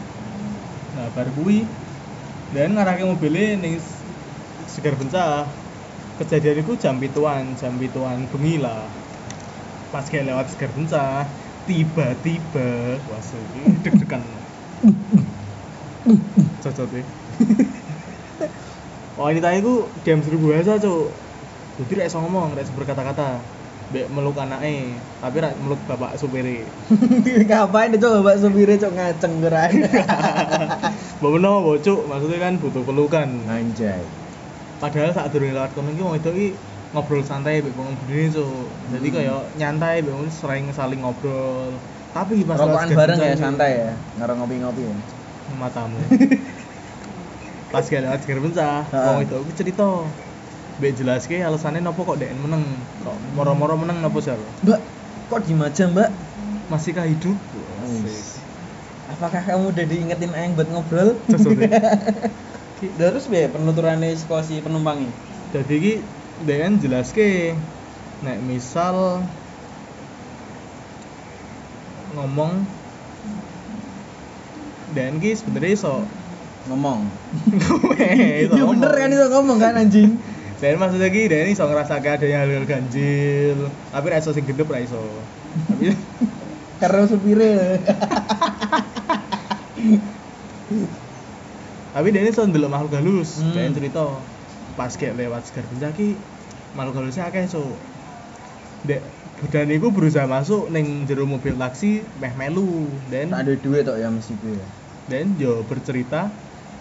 Nah, 0.94 1.10
bar 1.10 1.26
kuwi 1.34 1.66
dan 2.54 2.78
ngarahke 2.78 3.04
mobilnya 3.12 3.58
ning 3.58 3.82
S- 3.82 4.06
Segar 4.70 4.96
Bencah. 5.00 5.50
Kejadian 6.22 6.62
itu 6.62 6.74
jam 6.78 6.96
pituan, 7.02 7.58
jam 7.58 7.74
pituan 7.82 8.30
bengi 8.30 8.62
lah. 8.62 8.94
Pas 9.94 10.06
kayak 10.10 10.26
lewat 10.30 10.46
Segar 10.54 10.72
Bencah, 10.74 11.26
tiba-tiba 11.70 12.70
wah 13.10 13.22
iki 13.22 13.64
deg-degan. 13.86 14.24
Cocok 16.64 16.88
deh. 16.94 17.06
Wanita 19.14 19.54
itu 19.54 19.86
diam 20.02 20.20
seribu 20.26 20.50
bahasa, 20.50 20.82
Cuk. 20.82 21.14
Jadi 21.74 21.92
rek 22.02 22.10
ngomong, 22.14 22.58
rek 22.58 22.70
berkata-kata. 22.74 23.38
Mbek 23.94 24.10
meluk 24.10 24.42
anake, 24.42 24.98
tapi 25.22 25.38
rek 25.38 25.54
meluk 25.62 25.78
bapak 25.86 26.18
supire. 26.18 26.66
ngapain 27.50 27.94
itu 27.94 28.08
bapak 28.10 28.42
supirnya 28.42 28.82
cok 28.82 28.94
ngaceng 28.98 29.34
geran 29.38 29.74
Beno, 31.22 31.62
bocuk, 31.62 32.02
maksudnya 32.10 32.42
kan 32.42 32.58
butuh 32.58 32.82
pelukan. 32.82 33.30
anjay 33.46 34.02
Padahal 34.82 35.14
saat 35.14 35.30
durung 35.30 35.54
lewat 35.54 35.78
kono 35.78 35.94
iki 35.94 36.02
wong 36.02 36.18
itu 36.18 36.30
iki 36.34 36.48
ngobrol 36.92 37.22
santai 37.22 37.62
mbek 37.62 37.78
wong 37.78 37.94
budine 38.02 38.34
so. 38.34 38.50
Jadi 38.90 39.08
Hmm. 39.14 39.16
kayak 39.16 39.42
nyantai 39.62 39.96
mbek 40.02 40.14
wong 40.18 40.26
sering 40.34 40.74
saling 40.74 41.00
ngobrol. 41.06 41.78
Tapi 42.18 42.42
pas 42.50 42.58
rokokan 42.58 42.90
bareng 42.98 43.18
ya 43.22 43.38
santai 43.38 43.72
ya 43.78 43.92
ngarang 44.18 44.42
ngopi-ngopi 44.42 44.90
ya 44.90 44.96
Matamu. 45.54 46.02
pas 47.74 47.82
gak 47.90 48.02
lewat 48.06 48.22
jar 48.30 48.38
pencah 48.38 48.86
Ha. 48.94 49.00
wong 49.10 49.26
itu 49.26 49.34
aku 49.34 49.52
cerita 49.58 49.86
mbek 50.78 50.94
jelaske 50.94 51.38
alasannya 51.42 51.82
nopo 51.82 52.06
kok 52.06 52.22
dek 52.22 52.30
meneng 52.38 52.64
kok 53.02 53.18
moro-moro 53.34 53.74
meneng 53.82 53.98
nopo 54.06 54.22
sih 54.22 54.34
Mbak, 54.62 54.80
kok 55.30 55.42
diem 55.46 55.62
aja 55.66 55.86
mbak? 55.90 56.10
masihkah 56.70 57.06
hidup. 57.06 57.38
Apakah 59.10 59.42
kamu 59.44 59.76
udah 59.76 59.86
diingetin 59.86 60.32
Aeng 60.32 60.56
buat 60.56 60.70
ngobrol? 60.72 61.10
Terus 62.80 63.26
be 63.32 63.42
penuturannya 63.52 64.16
sekolah 64.16 64.44
si 64.46 64.62
penumpangnya. 64.62 65.10
jadi 65.54 65.76
ki 65.78 65.94
dek 66.46 66.58
kan 66.62 66.74
jelaske 66.82 67.30
nek 68.26 68.38
misal 68.42 69.22
ngomong 72.14 72.66
dan 74.94 75.18
ki 75.22 75.34
sebenarnya 75.38 75.72
iso 75.78 75.94
Ngomong. 76.64 77.00
iso 77.52 78.54
Ya 78.60 78.64
bener 78.64 78.92
ngomong. 78.92 78.96
kan 78.96 79.10
itu 79.12 79.26
ngomong 79.28 79.58
kan 79.60 79.74
anjing. 79.76 80.12
Dan 80.58 80.80
maksudnya 80.80 81.12
ki 81.12 81.28
dan 81.28 81.52
iso 81.52 81.68
ngerasake 81.68 82.08
adanya 82.08 82.48
hal-hal 82.48 82.64
ganjil, 82.64 83.68
tapi 83.92 84.06
ra 84.08 84.24
iso 84.24 84.32
sing 84.32 84.48
gendep 84.48 84.72
ra 84.72 84.80
iso. 84.80 85.00
Tapi 85.68 85.92
Karena 86.82 87.04
supirnya. 87.04 87.80
tapi 91.94 92.08
dia 92.10 92.24
iso 92.24 92.42
ndelok 92.44 92.72
makhluk 92.72 92.96
halus. 92.96 93.44
Hmm. 93.44 93.54
Dan 93.54 93.76
cerita 93.76 94.04
pas 94.74 94.90
kayak 94.90 95.20
lewat 95.20 95.46
segar 95.46 95.68
pencaki 95.68 96.16
makhluk 96.74 97.04
halusnya 97.04 97.28
akeh 97.28 97.46
so. 97.46 97.76
Dek 98.84 99.04
dan 99.52 99.68
iku 99.68 99.92
berusaha 99.92 100.24
masuk 100.24 100.72
ning 100.72 101.04
jero 101.04 101.28
mobil 101.28 101.56
taksi 101.56 102.04
meh 102.20 102.32
melu 102.40 102.88
dan 103.12 103.36
ada 103.36 103.52
duit 103.52 103.84
tok 103.84 104.00
ya 104.00 104.08
mesti 104.08 104.40
gue. 104.40 104.56
ya. 104.56 104.66
dan 105.12 105.36
yo 105.36 105.68
bercerita 105.68 106.32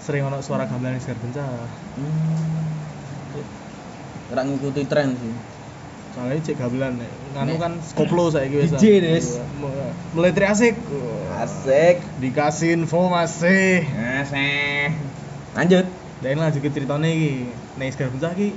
sering 0.03 0.27
ono 0.27 0.43
suara 0.43 0.67
gamelan 0.67 0.99
segar 0.99 1.15
pencak. 1.23 1.47
Hmm. 1.47 2.35
Ora 4.35 4.43
ngikuti 4.43 4.83
tren 4.91 5.15
sih. 5.15 5.35
Soalnya 6.13 6.43
cek 6.43 6.57
gamelan 6.59 6.99
nganu 7.33 7.55
Nek. 7.57 7.61
kan 7.63 7.73
skoplo 7.87 8.29
saiki 8.35 8.57
wis. 8.59 8.75
DJ, 8.75 8.99
Des. 8.99 9.27
Meletri 10.13 10.45
asik. 10.45 10.75
Asik. 11.39 12.03
Dikasih 12.19 12.83
info 12.83 13.07
masih. 13.09 13.87
Asik. 14.21 14.99
Lanjut. 15.55 15.87
Dan 16.21 16.39
lanjut 16.39 16.61
ke 16.61 16.71
ceritanya 16.75 17.09
iki. 17.09 17.49
Nek 17.79 17.89
Segar 17.95 18.11
Pencah 18.11 18.35
iki 18.37 18.53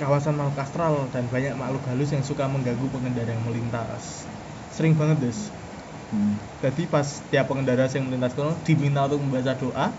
kawasan 0.00 0.32
makhluk 0.32 0.56
astral 0.64 0.94
dan 1.12 1.28
banyak 1.28 1.52
makhluk 1.60 1.84
halus 1.92 2.08
yang 2.08 2.24
suka 2.24 2.48
mengganggu 2.48 2.88
pengendara 2.88 3.36
yang 3.36 3.44
melintas. 3.44 4.24
Sering 4.72 4.96
banget, 4.96 5.20
Des. 5.28 5.52
Hmm. 6.08 6.40
Jadi 6.64 6.88
pas 6.88 7.04
tiap 7.28 7.52
pengendara 7.52 7.84
yang 7.92 8.08
melintas 8.08 8.32
kono 8.32 8.56
diminta 8.64 9.04
untuk 9.06 9.20
membaca 9.20 9.52
doa 9.60 9.92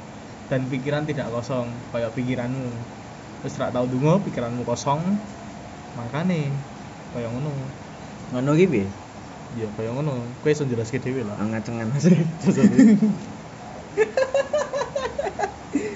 dan 0.51 0.67
pikiran 0.67 1.08
tidak 1.08 1.31
kosong 1.31 1.72
kayak 1.96 2.12
pikiranmu. 2.12 2.67
Terus 3.39 3.55
rak 3.55 3.72
tau 3.72 3.88
dungo, 3.88 4.20
pikiranmu 4.20 4.67
kosong. 4.67 5.00
Makane 5.96 6.51
kayak 7.15 7.31
ngono. 7.31 7.55
Ngono 8.36 8.51
ki 8.60 8.67
piye? 8.67 8.84
Ya 9.55 9.72
kayak 9.79 9.96
ngono. 9.96 10.20
Kowe 10.43 10.51
iso 10.51 10.67
jelaske 10.67 11.00
dhewe 11.00 11.24
lah. 11.24 11.39
Ngacengan 11.39 11.88
asik. 11.96 12.20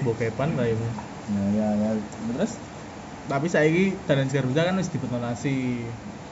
Bokepan 0.08 0.56
kayakmu. 0.56 0.88
Ya 1.36 1.44
ya 1.52 1.68
ya. 1.76 1.90
Terus 2.32 2.56
tapi 3.28 3.46
saiki 3.52 3.92
dalan 4.08 4.30
Segar 4.30 4.46
Pencah 4.48 4.64
kan 4.70 4.78
wis 4.78 4.88
dibetonasi 4.88 5.82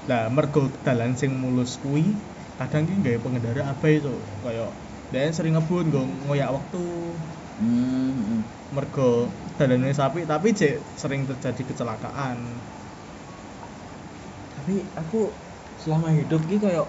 lah 0.06 0.30
mergo 0.30 0.70
dalan 0.86 1.18
sing 1.18 1.34
mulus 1.34 1.82
kuwi 1.82 2.06
kadang 2.54 2.86
ki 2.86 3.02
gawe 3.02 3.18
pengendara 3.18 3.66
abai 3.66 3.98
to 3.98 4.14
kaya 4.46 4.70
dan 5.10 5.34
sering 5.34 5.58
ngebut 5.58 5.90
nggo 5.90 6.06
ngoyak 6.30 6.54
waktu 6.54 6.82
hmm. 7.60 8.14
hmm. 8.14 8.40
mergo 8.74 9.30
dalannya 9.54 9.94
sapi 9.94 10.26
tapi 10.26 10.50
cek 10.50 10.98
sering 10.98 11.30
terjadi 11.30 11.62
kecelakaan 11.62 12.38
Tapi 14.54 14.80
aku 14.96 15.28
selama 15.76 16.08
hidup 16.14 16.40
ki 16.48 16.56
kayak 16.56 16.88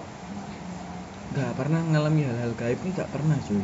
nggak 1.36 1.52
pernah 1.58 1.84
ngalami 1.84 2.24
hal-hal 2.24 2.52
gaib 2.56 2.80
ini 2.80 2.96
nggak 2.96 3.10
pernah 3.12 3.36
cuy. 3.44 3.60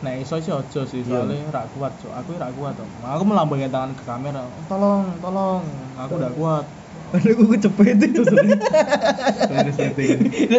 nah 0.00 0.12
iso 0.16 0.40
sih 0.40 0.52
aja 0.52 0.80
sih 0.88 1.04
Iya. 1.04 1.24
soalnya 1.24 1.52
rak 1.52 1.66
kuat 1.76 1.92
so 2.00 2.08
aku 2.12 2.36
rak 2.40 2.52
kuat 2.56 2.76
to 2.76 2.84
aku 3.04 3.24
melambaikan 3.24 3.68
tangan 3.68 3.92
ke 3.92 4.04
kamera 4.08 4.48
tolong 4.68 5.04
tolong 5.20 5.62
aku 6.00 6.12
udah 6.16 6.32
kuat 6.32 6.66
Aduh, 7.14 7.30
aku 7.30 7.54
kecepet 7.54 8.10
itu. 8.10 8.26
Tapi 8.26 8.58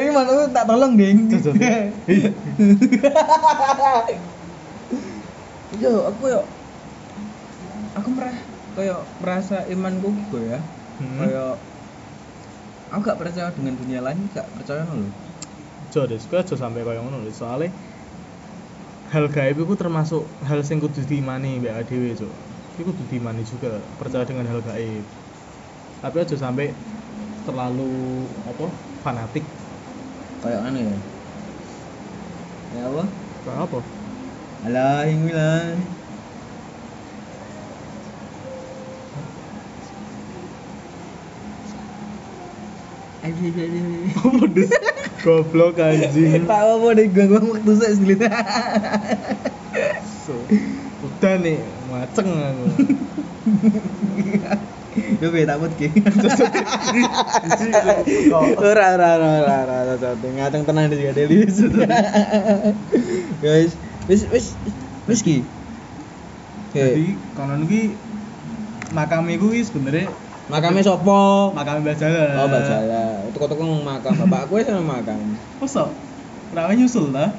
mana 0.07 0.31
aku 0.31 0.47
tak 0.55 0.63
tolong, 0.63 0.95
Ding. 0.95 1.27
Cocok. 5.75 5.83
Iya. 5.83 5.89
Yo, 5.91 6.01
aku 6.09 6.23
yo 6.31 6.41
aku 7.95 8.09
merah 8.11 8.37
kayak 8.75 8.99
merasa 9.23 9.55
imanku 9.71 10.09
gitu 10.19 10.37
ya. 10.43 10.59
Hmm. 10.99 11.19
Kayak 11.19 11.51
aku 12.91 13.01
gak 13.03 13.19
percaya 13.19 13.49
dengan 13.55 13.73
dunia 13.79 13.99
lain, 14.03 14.27
gak 14.31 14.47
percaya 14.55 14.83
loh. 14.87 15.11
Jo 15.91 16.07
deh, 16.09 16.19
gue 16.19 16.37
aja 16.39 16.55
sampai 16.55 16.81
kaya 16.87 16.99
ngono. 17.03 17.23
Soalnya 17.31 17.71
hal 19.13 19.25
gaib 19.31 19.57
itu 19.63 19.75
termasuk 19.77 20.23
hal 20.43 20.59
sing 20.67 20.77
kudu 20.83 21.01
diimani 21.07 21.61
mbak 21.61 21.87
dhewe, 21.87 22.11
Jo. 22.19 22.27
Iku 22.75 22.91
kudu 22.91 23.03
diimani 23.11 23.43
juga, 23.47 23.67
percaya 23.99 24.23
dengan 24.27 24.45
hal 24.51 24.59
gaib. 24.59 25.05
Tapi 26.03 26.17
aja 26.23 26.35
sampai 26.35 26.67
terlalu 27.47 27.83
apa? 28.43 28.65
fanatik. 29.05 29.45
Kayak 30.41 30.61
aneh 30.67 30.83
ya. 30.89 30.97
Ya 32.73 32.81
apa? 32.89 33.03
Kayak 33.45 33.59
apa? 33.69 33.94
Alah. 34.65 35.05
Apa 43.25 44.45
des? 44.53 44.69
Goblok 45.21 45.81
anjing. 45.81 46.45
Tak 46.45 46.61
apa 46.61 46.87
deh, 46.93 47.09
gua 47.09 47.25
gua 47.25 47.41
waktu 47.57 47.73
saya 47.77 47.97
sebelit. 47.97 48.21
So, 50.25 50.33
udah 51.01 51.33
nih, 51.41 51.57
ngaceng 51.89 52.29
aku. 52.29 52.65
Yo 55.21 55.27
be 55.33 55.43
takut 55.43 55.73
ki. 55.75 55.91
Ora 58.61 58.85
ora 58.95 59.09
ora 59.17 59.29
ora 59.41 59.55
ora 59.65 59.77
ora 59.97 60.09
ngaceng 60.15 60.63
tenang 60.63 60.87
di 60.87 61.09
Deli. 61.11 61.43
Guys, 63.43 63.73
wis 64.05 64.21
wis 64.29 64.53
wis 65.09 65.19
ki. 65.25 65.41
jadi 66.75 67.17
konon 67.33 67.65
iki 67.65 67.95
makam 68.93 69.25
iku 69.31 69.49
iki 69.53 69.65
sebenarnya 69.65 70.11
Makamnya 70.45 70.85
sopo? 70.85 71.49
makam 71.57 71.81
Mbah 71.81 71.97
Jala. 71.97 72.37
Oh, 72.37 72.45
Bajala. 72.45 73.25
Itu 73.25 73.37
kota 73.41 73.57
ngomong 73.57 73.81
makam. 73.81 74.13
Bapakku 74.13 74.61
wis 74.61 74.69
sama 74.69 75.01
makam. 75.01 75.17
Masa? 75.57 75.89
Kenapa 76.53 76.77
nyusul 76.77 77.09
lah? 77.09 77.33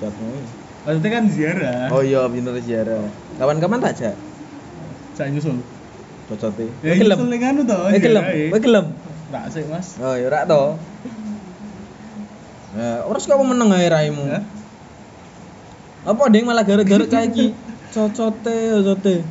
Jawabnya. 0.00 0.48
Maksudnya 0.88 1.10
kan 1.12 1.24
ziarah. 1.28 1.92
Oh 1.92 2.00
iya, 2.00 2.24
bener 2.24 2.56
ziarah. 2.64 3.04
Kapan-kapan 3.36 3.84
tak 3.84 3.92
jak? 4.00 4.16
Saya 5.12 5.28
nyusul. 5.28 5.60
Cocote. 6.32 6.72
Ya 6.80 6.96
gelem. 6.96 7.20
nyusul 7.20 7.28
ning 7.28 7.42
anu 7.44 7.60
to. 7.68 7.76
Kowe 7.76 8.00
gelem. 8.00 8.24
ziarah, 8.24 8.48
Kowe 8.48 8.60
gelem. 8.64 8.86
Nggak 9.28 9.44
sih, 9.52 9.62
Mas. 9.68 9.88
Oh, 10.00 10.16
ya 10.16 10.24
ora 10.32 10.48
to. 10.48 10.62
Ya, 12.80 13.04
ora 13.04 13.18
kok 13.20 13.44
meneng 13.44 13.76
ae 13.76 13.92
raimu. 13.92 14.24
Apa 16.06 16.22
ding 16.30 16.46
malah 16.46 16.62
gara-gara 16.62 17.04
kayak 17.06 17.34
iki? 17.34 17.46
Cocote, 17.90 18.56
cocote. 18.78 19.24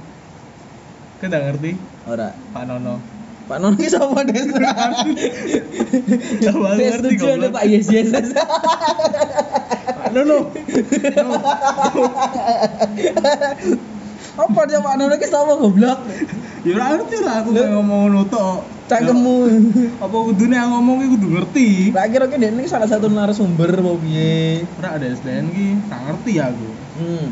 Nggak 1.17 1.41
ngerti 1.49 1.71
Ora. 2.07 2.29
Pak 2.53 2.63
Nono. 2.67 3.01
Pak 3.47 3.57
Non 3.63 3.79
ki 3.79 3.87
sapa 3.87 4.27
Des? 4.27 4.47
Coba 6.43 6.75
ngerti 6.75 7.15
goblok. 7.15 7.51
Pak 7.55 7.65
Yes 7.65 7.87
Yes. 7.87 8.11
Pak 9.97 10.09
Nono. 10.11 10.51
No. 10.51 11.31
Apa 14.37 14.59
dia 14.69 14.79
Pak 14.83 14.95
Non 14.99 15.15
ki 15.15 15.27
sapa 15.31 15.53
goblok? 15.57 15.99
Ya 16.67 16.73
ora 16.75 16.85
ngerti 16.99 17.17
lah 17.23 17.35
aku 17.41 17.49
kayak 17.55 17.69
ngomong 17.71 17.99
ngono 18.11 18.21
tok. 18.27 18.76
Cangkemmu. 18.87 19.37
Apa 20.03 20.17
kudune 20.31 20.55
yang 20.55 20.71
ngomong 20.71 21.03
iki 21.03 21.09
kudu 21.19 21.27
ngerti. 21.35 21.69
Tak 21.91 22.07
kira 22.07 22.25
ki 22.31 22.39
ini 22.39 22.63
salah 22.71 22.87
satu 22.87 23.11
narasumber 23.11 23.75
apa 23.75 23.91
piye? 23.99 24.63
Ora 24.79 24.95
ada 24.95 25.05
SDN 25.11 25.51
ki, 25.51 25.67
tak 25.91 25.99
ngerti 26.07 26.33
aku. 26.39 26.67
Hmm. 26.95 27.27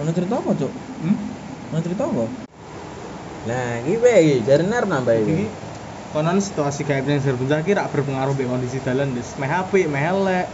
Ono 0.00 0.10
cerita 0.16 0.34
apa, 0.40 0.50
Cuk? 0.56 0.72
Hmm? 0.72 1.16
Ono 1.68 1.80
cerita 1.84 2.02
apa? 2.08 2.24
Nah, 3.40 3.68
iki 3.84 3.96
wae, 4.00 4.40
jarene 4.44 4.72
arep 4.72 4.88
nambah 4.88 5.14
Iki 5.20 5.28
iki. 5.28 5.46
konon 6.10 6.42
situasi 6.42 6.82
gaib 6.88 7.06
yang 7.06 7.22
serbentar 7.22 7.62
ki 7.62 7.76
rak 7.76 7.92
berpengaruh 7.94 8.34
be 8.34 8.48
kondisi 8.48 8.80
dalan 8.82 9.12
des. 9.12 9.28
Meh 9.36 9.52
apik, 9.52 9.84
meh 9.86 10.00
elek. 10.00 10.48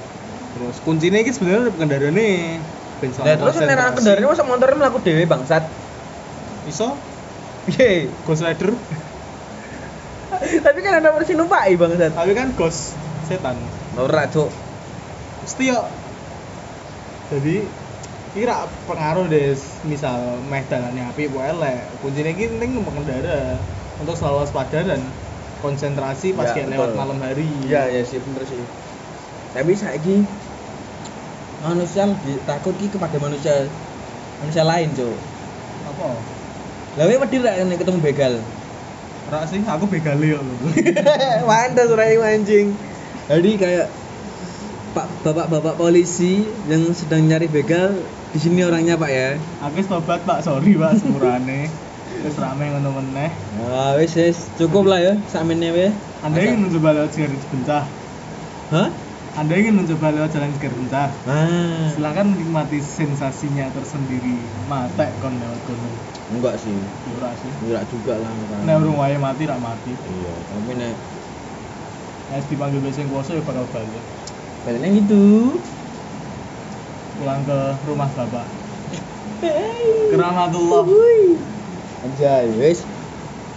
Terus 0.59 0.77
kuncinya 0.83 1.23
iki 1.23 1.31
sebenarnya 1.31 1.71
kendarane. 1.71 2.59
Ben 2.99 3.11
Lah 3.23 3.37
terus 3.39 3.57
nek 3.63 3.95
kendaraan 3.95 4.27
masa 4.27 4.43
motornya 4.43 4.77
mlaku 4.83 4.99
dhewe 5.07 5.23
bangsat. 5.25 5.65
iso 6.67 6.99
Piye? 7.67 8.07
Ghost 8.25 8.47
Rider. 8.47 8.71
Tapi 10.37 10.79
kan 10.83 10.93
ada 11.03 11.11
versi 11.15 11.35
numpaki 11.35 11.75
bangsat. 11.75 12.13
Tapi 12.15 12.33
kan 12.35 12.55
ghost 12.55 12.95
setan. 13.27 13.59
Ora, 13.99 14.31
Cuk. 14.31 14.51
Mesti 15.43 15.65
yo. 15.71 15.81
Jadi 17.35 17.67
iki 18.37 18.45
ra 18.45 18.69
pengaruh 18.85 19.33
des 19.33 19.57
misal 19.89 20.37
meh 20.53 20.61
dalane 20.69 21.01
apik 21.09 21.33
apa 21.33 21.57
elek 21.57 21.79
kuncinya 22.05 22.37
iki 22.37 22.53
penting 22.53 22.85
pengendara 22.85 23.57
untuk 23.97 24.13
selalu 24.13 24.45
waspada 24.45 24.85
dan 24.85 25.01
konsentrasi 25.65 26.37
pas 26.37 26.53
Ya, 26.53 26.69
lewat 26.69 27.01
malam 27.01 27.17
hari 27.25 27.49
iya 27.65 27.89
ya 27.89 28.05
sih 28.05 28.21
bener 28.21 28.45
sih 28.45 28.61
tapi 29.57 29.73
saiki 29.73 30.21
manusia 31.65 32.13
lebih 32.13 32.37
takut 32.45 32.77
ki 32.77 32.93
kepada 32.93 33.17
manusia 33.17 33.73
manusia 34.45 34.69
lain 34.69 34.93
cok 34.93 35.17
apa 35.97 36.36
Lah 36.97 37.05
kowe 37.05 37.17
wedi 37.29 37.37
ra 37.45 37.53
ketemu 37.61 37.99
begal? 38.01 38.35
Ora 39.29 39.45
sih 39.45 39.61
aku 39.61 39.85
begale 39.91 40.25
yo 40.33 40.39
lho 40.41 40.55
Mantas 41.51 41.93
ora 41.93 42.09
anjing. 42.09 42.73
Jadi 43.29 43.51
kayak 43.61 43.87
Pak 44.97 45.29
bapak-bapak 45.29 45.77
polisi 45.77 46.41
yang 46.73 46.89
sedang 46.97 47.29
nyari 47.29 47.53
begal 47.53 48.01
di 48.33 48.39
sini 48.41 48.65
orangnya 48.65 48.97
Pak 48.97 49.11
ya. 49.13 49.37
aku 49.61 49.81
wis 49.81 49.89
tobat 49.89 50.25
pak 50.25 50.41
sorry 50.41 50.73
pak 50.73 50.97
sepurane 50.97 51.69
wis 52.25 52.37
rame 52.37 52.65
ngono 52.73 52.97
meneh 53.01 53.29
Nah, 53.61 53.93
wis 53.97 54.17
wis 54.17 54.49
cukup 54.57 54.89
lah 54.89 55.01
ya 55.01 55.15
sakmene 55.29 55.69
wae. 55.73 55.89
anda 56.25 56.41
ingin 56.41 56.65
mencoba 56.65 56.97
lewat 56.97 57.13
garis 57.13 57.45
bencah 57.53 57.85
Hah? 58.73 58.89
anda 59.37 59.53
ingin 59.53 59.77
mencoba 59.77 60.17
lewat 60.17 60.33
jalan 60.33 60.53
bencah 60.57 61.09
Ah. 61.29 61.93
silakan 61.93 62.37
menikmati 62.37 62.81
sensasinya 62.81 63.69
tersendiri 63.73 64.41
matek 64.65 65.13
kon 65.21 65.37
lewat 65.37 65.61
kono 65.69 65.89
Enggak 66.27 66.59
sih. 66.59 66.75
ora 67.15 67.31
sih 67.39 67.53
Enggak 67.63 67.87
juga 67.87 68.19
lah. 68.19 68.35
kan. 68.51 68.67
nek 68.67 68.77
urung 68.83 68.99
wae 68.99 69.15
mati 69.15 69.47
rak 69.47 69.63
mati 69.63 69.95
Iya, 69.95 70.35
tapi 70.51 70.73
nek 70.75 70.95
nek 72.27 72.43
dipanggil 72.51 72.83
besok 72.83 73.01
yang 73.07 73.11
kuasa 73.15 73.31
ya 73.33 73.43
bakal 73.47 73.65
balik 73.71 74.03
Kayaknya 74.67 74.89
gitu. 74.99 75.23
pulang 77.17 77.47
ke 77.47 77.59
rumah 77.87 78.11
bapak 78.13 78.47
keramatullah 80.11 80.85
Anjay, 82.05 82.51
wis. 82.61 82.85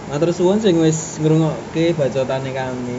Matur 0.08 0.32
suwun 0.32 0.58
sing 0.58 0.74
wis 0.78 1.20
ngrungokke 1.20 1.92
bacotane 1.92 2.50
kami. 2.50 2.98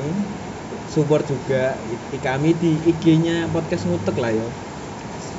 Support 0.88 1.28
juga 1.28 1.76
i- 2.12 2.22
kami 2.22 2.52
di 2.54 2.78
IG-nya 2.86 3.50
podcast 3.50 3.84
ngutek 3.84 4.16
lah 4.16 4.32
ya. 4.32 4.48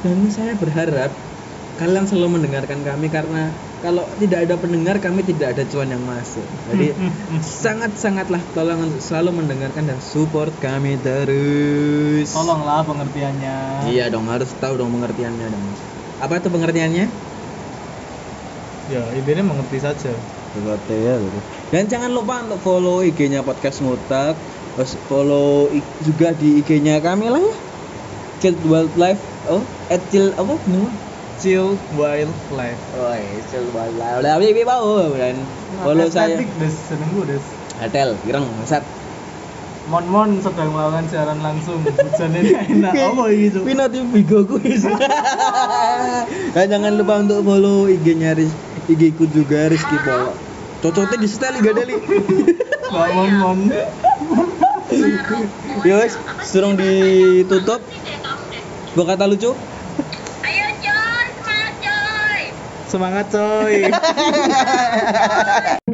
Dan 0.02 0.26
saya 0.28 0.52
berharap 0.52 1.12
kalian 1.76 2.04
selalu 2.04 2.40
mendengarkan 2.40 2.82
kami 2.82 3.08
karena 3.08 3.52
kalau 3.82 4.06
tidak 4.22 4.46
ada 4.46 4.54
pendengar 4.54 4.96
kami 5.02 5.26
tidak 5.26 5.58
ada 5.58 5.66
cuan 5.66 5.90
yang 5.90 6.00
masuk. 6.06 6.46
Jadi 6.70 6.94
sangat-sangatlah 7.42 8.38
tolong 8.54 8.86
untuk 8.86 9.02
selalu 9.02 9.42
mendengarkan 9.42 9.90
dan 9.90 9.98
support 9.98 10.54
kami 10.62 10.96
terus. 11.02 12.30
tolonglah 12.30 12.86
pengertiannya 12.86 13.90
Iya 13.90 14.08
dong, 14.08 14.30
harus 14.30 14.54
tahu 14.62 14.78
dong 14.78 14.94
pengertiannya 14.94 15.46
dong. 15.50 15.64
Apa 16.22 16.38
itu 16.38 16.48
pengertiannya? 16.48 17.06
ya 18.90 19.02
intinya 19.14 19.54
mengerti 19.54 19.78
saja 19.78 20.12
Dan 21.72 21.88
jangan 21.88 22.12
lupa 22.12 22.44
untuk 22.44 22.60
follow 22.60 23.00
IG-nya 23.00 23.40
podcast 23.40 23.80
ngutak, 23.80 24.36
terus 24.76 25.00
follow 25.08 25.72
juga 26.04 26.36
di 26.36 26.60
IG-nya 26.60 27.00
kami 27.00 27.32
lah 27.32 27.40
ya. 27.40 27.54
Chill 28.44 28.58
Wildlife, 28.68 29.22
oh, 29.48 29.64
at 29.88 30.02
apa? 30.12 30.54
Chill 31.42 31.74
wild 31.98 32.30
life 32.54 32.78
Oh, 32.94 33.10
chill 33.50 33.66
Wildlife. 33.74 34.22
Udah 34.22 34.38
bibi 34.38 34.62
mau 34.62 35.02
dan 35.18 35.34
follow 35.82 36.06
saya. 36.06 36.38
des 36.38 36.70
senengku 36.70 37.26
des 37.26 37.42
Hotel, 37.82 38.14
ireng, 38.30 38.46
sat. 38.62 38.86
mon 39.90 40.06
mon 40.06 40.38
sedang 40.38 40.70
melakukan 40.70 41.02
siaran 41.10 41.42
langsung 41.42 41.82
hujannya 41.82 42.46
enak 42.70 42.94
apa 42.94 43.22
ini 43.34 43.50
Cuk? 43.50 43.66
Tapi 43.66 43.74
nanti 43.74 43.98
bigo 44.14 44.46
quiz. 44.46 44.86
Dan 46.54 46.64
jangan 46.70 46.94
lupa 46.94 47.26
untuk 47.26 47.42
follow 47.42 47.90
IG-nya 47.90 48.38
IG 48.86 49.18
ku 49.18 49.26
juga 49.26 49.66
Rizky 49.66 49.98
Polo. 50.06 50.38
Cocoknya 50.78 51.18
di 51.18 51.26
setel 51.26 51.58
gak 51.58 51.74
dali. 51.74 51.98
Mbak 51.98 53.08
mon 53.18 53.30
mon 53.42 53.58
Yos, 55.90 56.14
surung 56.46 56.78
ditutup. 56.78 57.82
Gua 58.94 59.04
kata 59.10 59.26
lucu. 59.26 59.50
Semangat 62.92 63.32
coy 63.32 63.88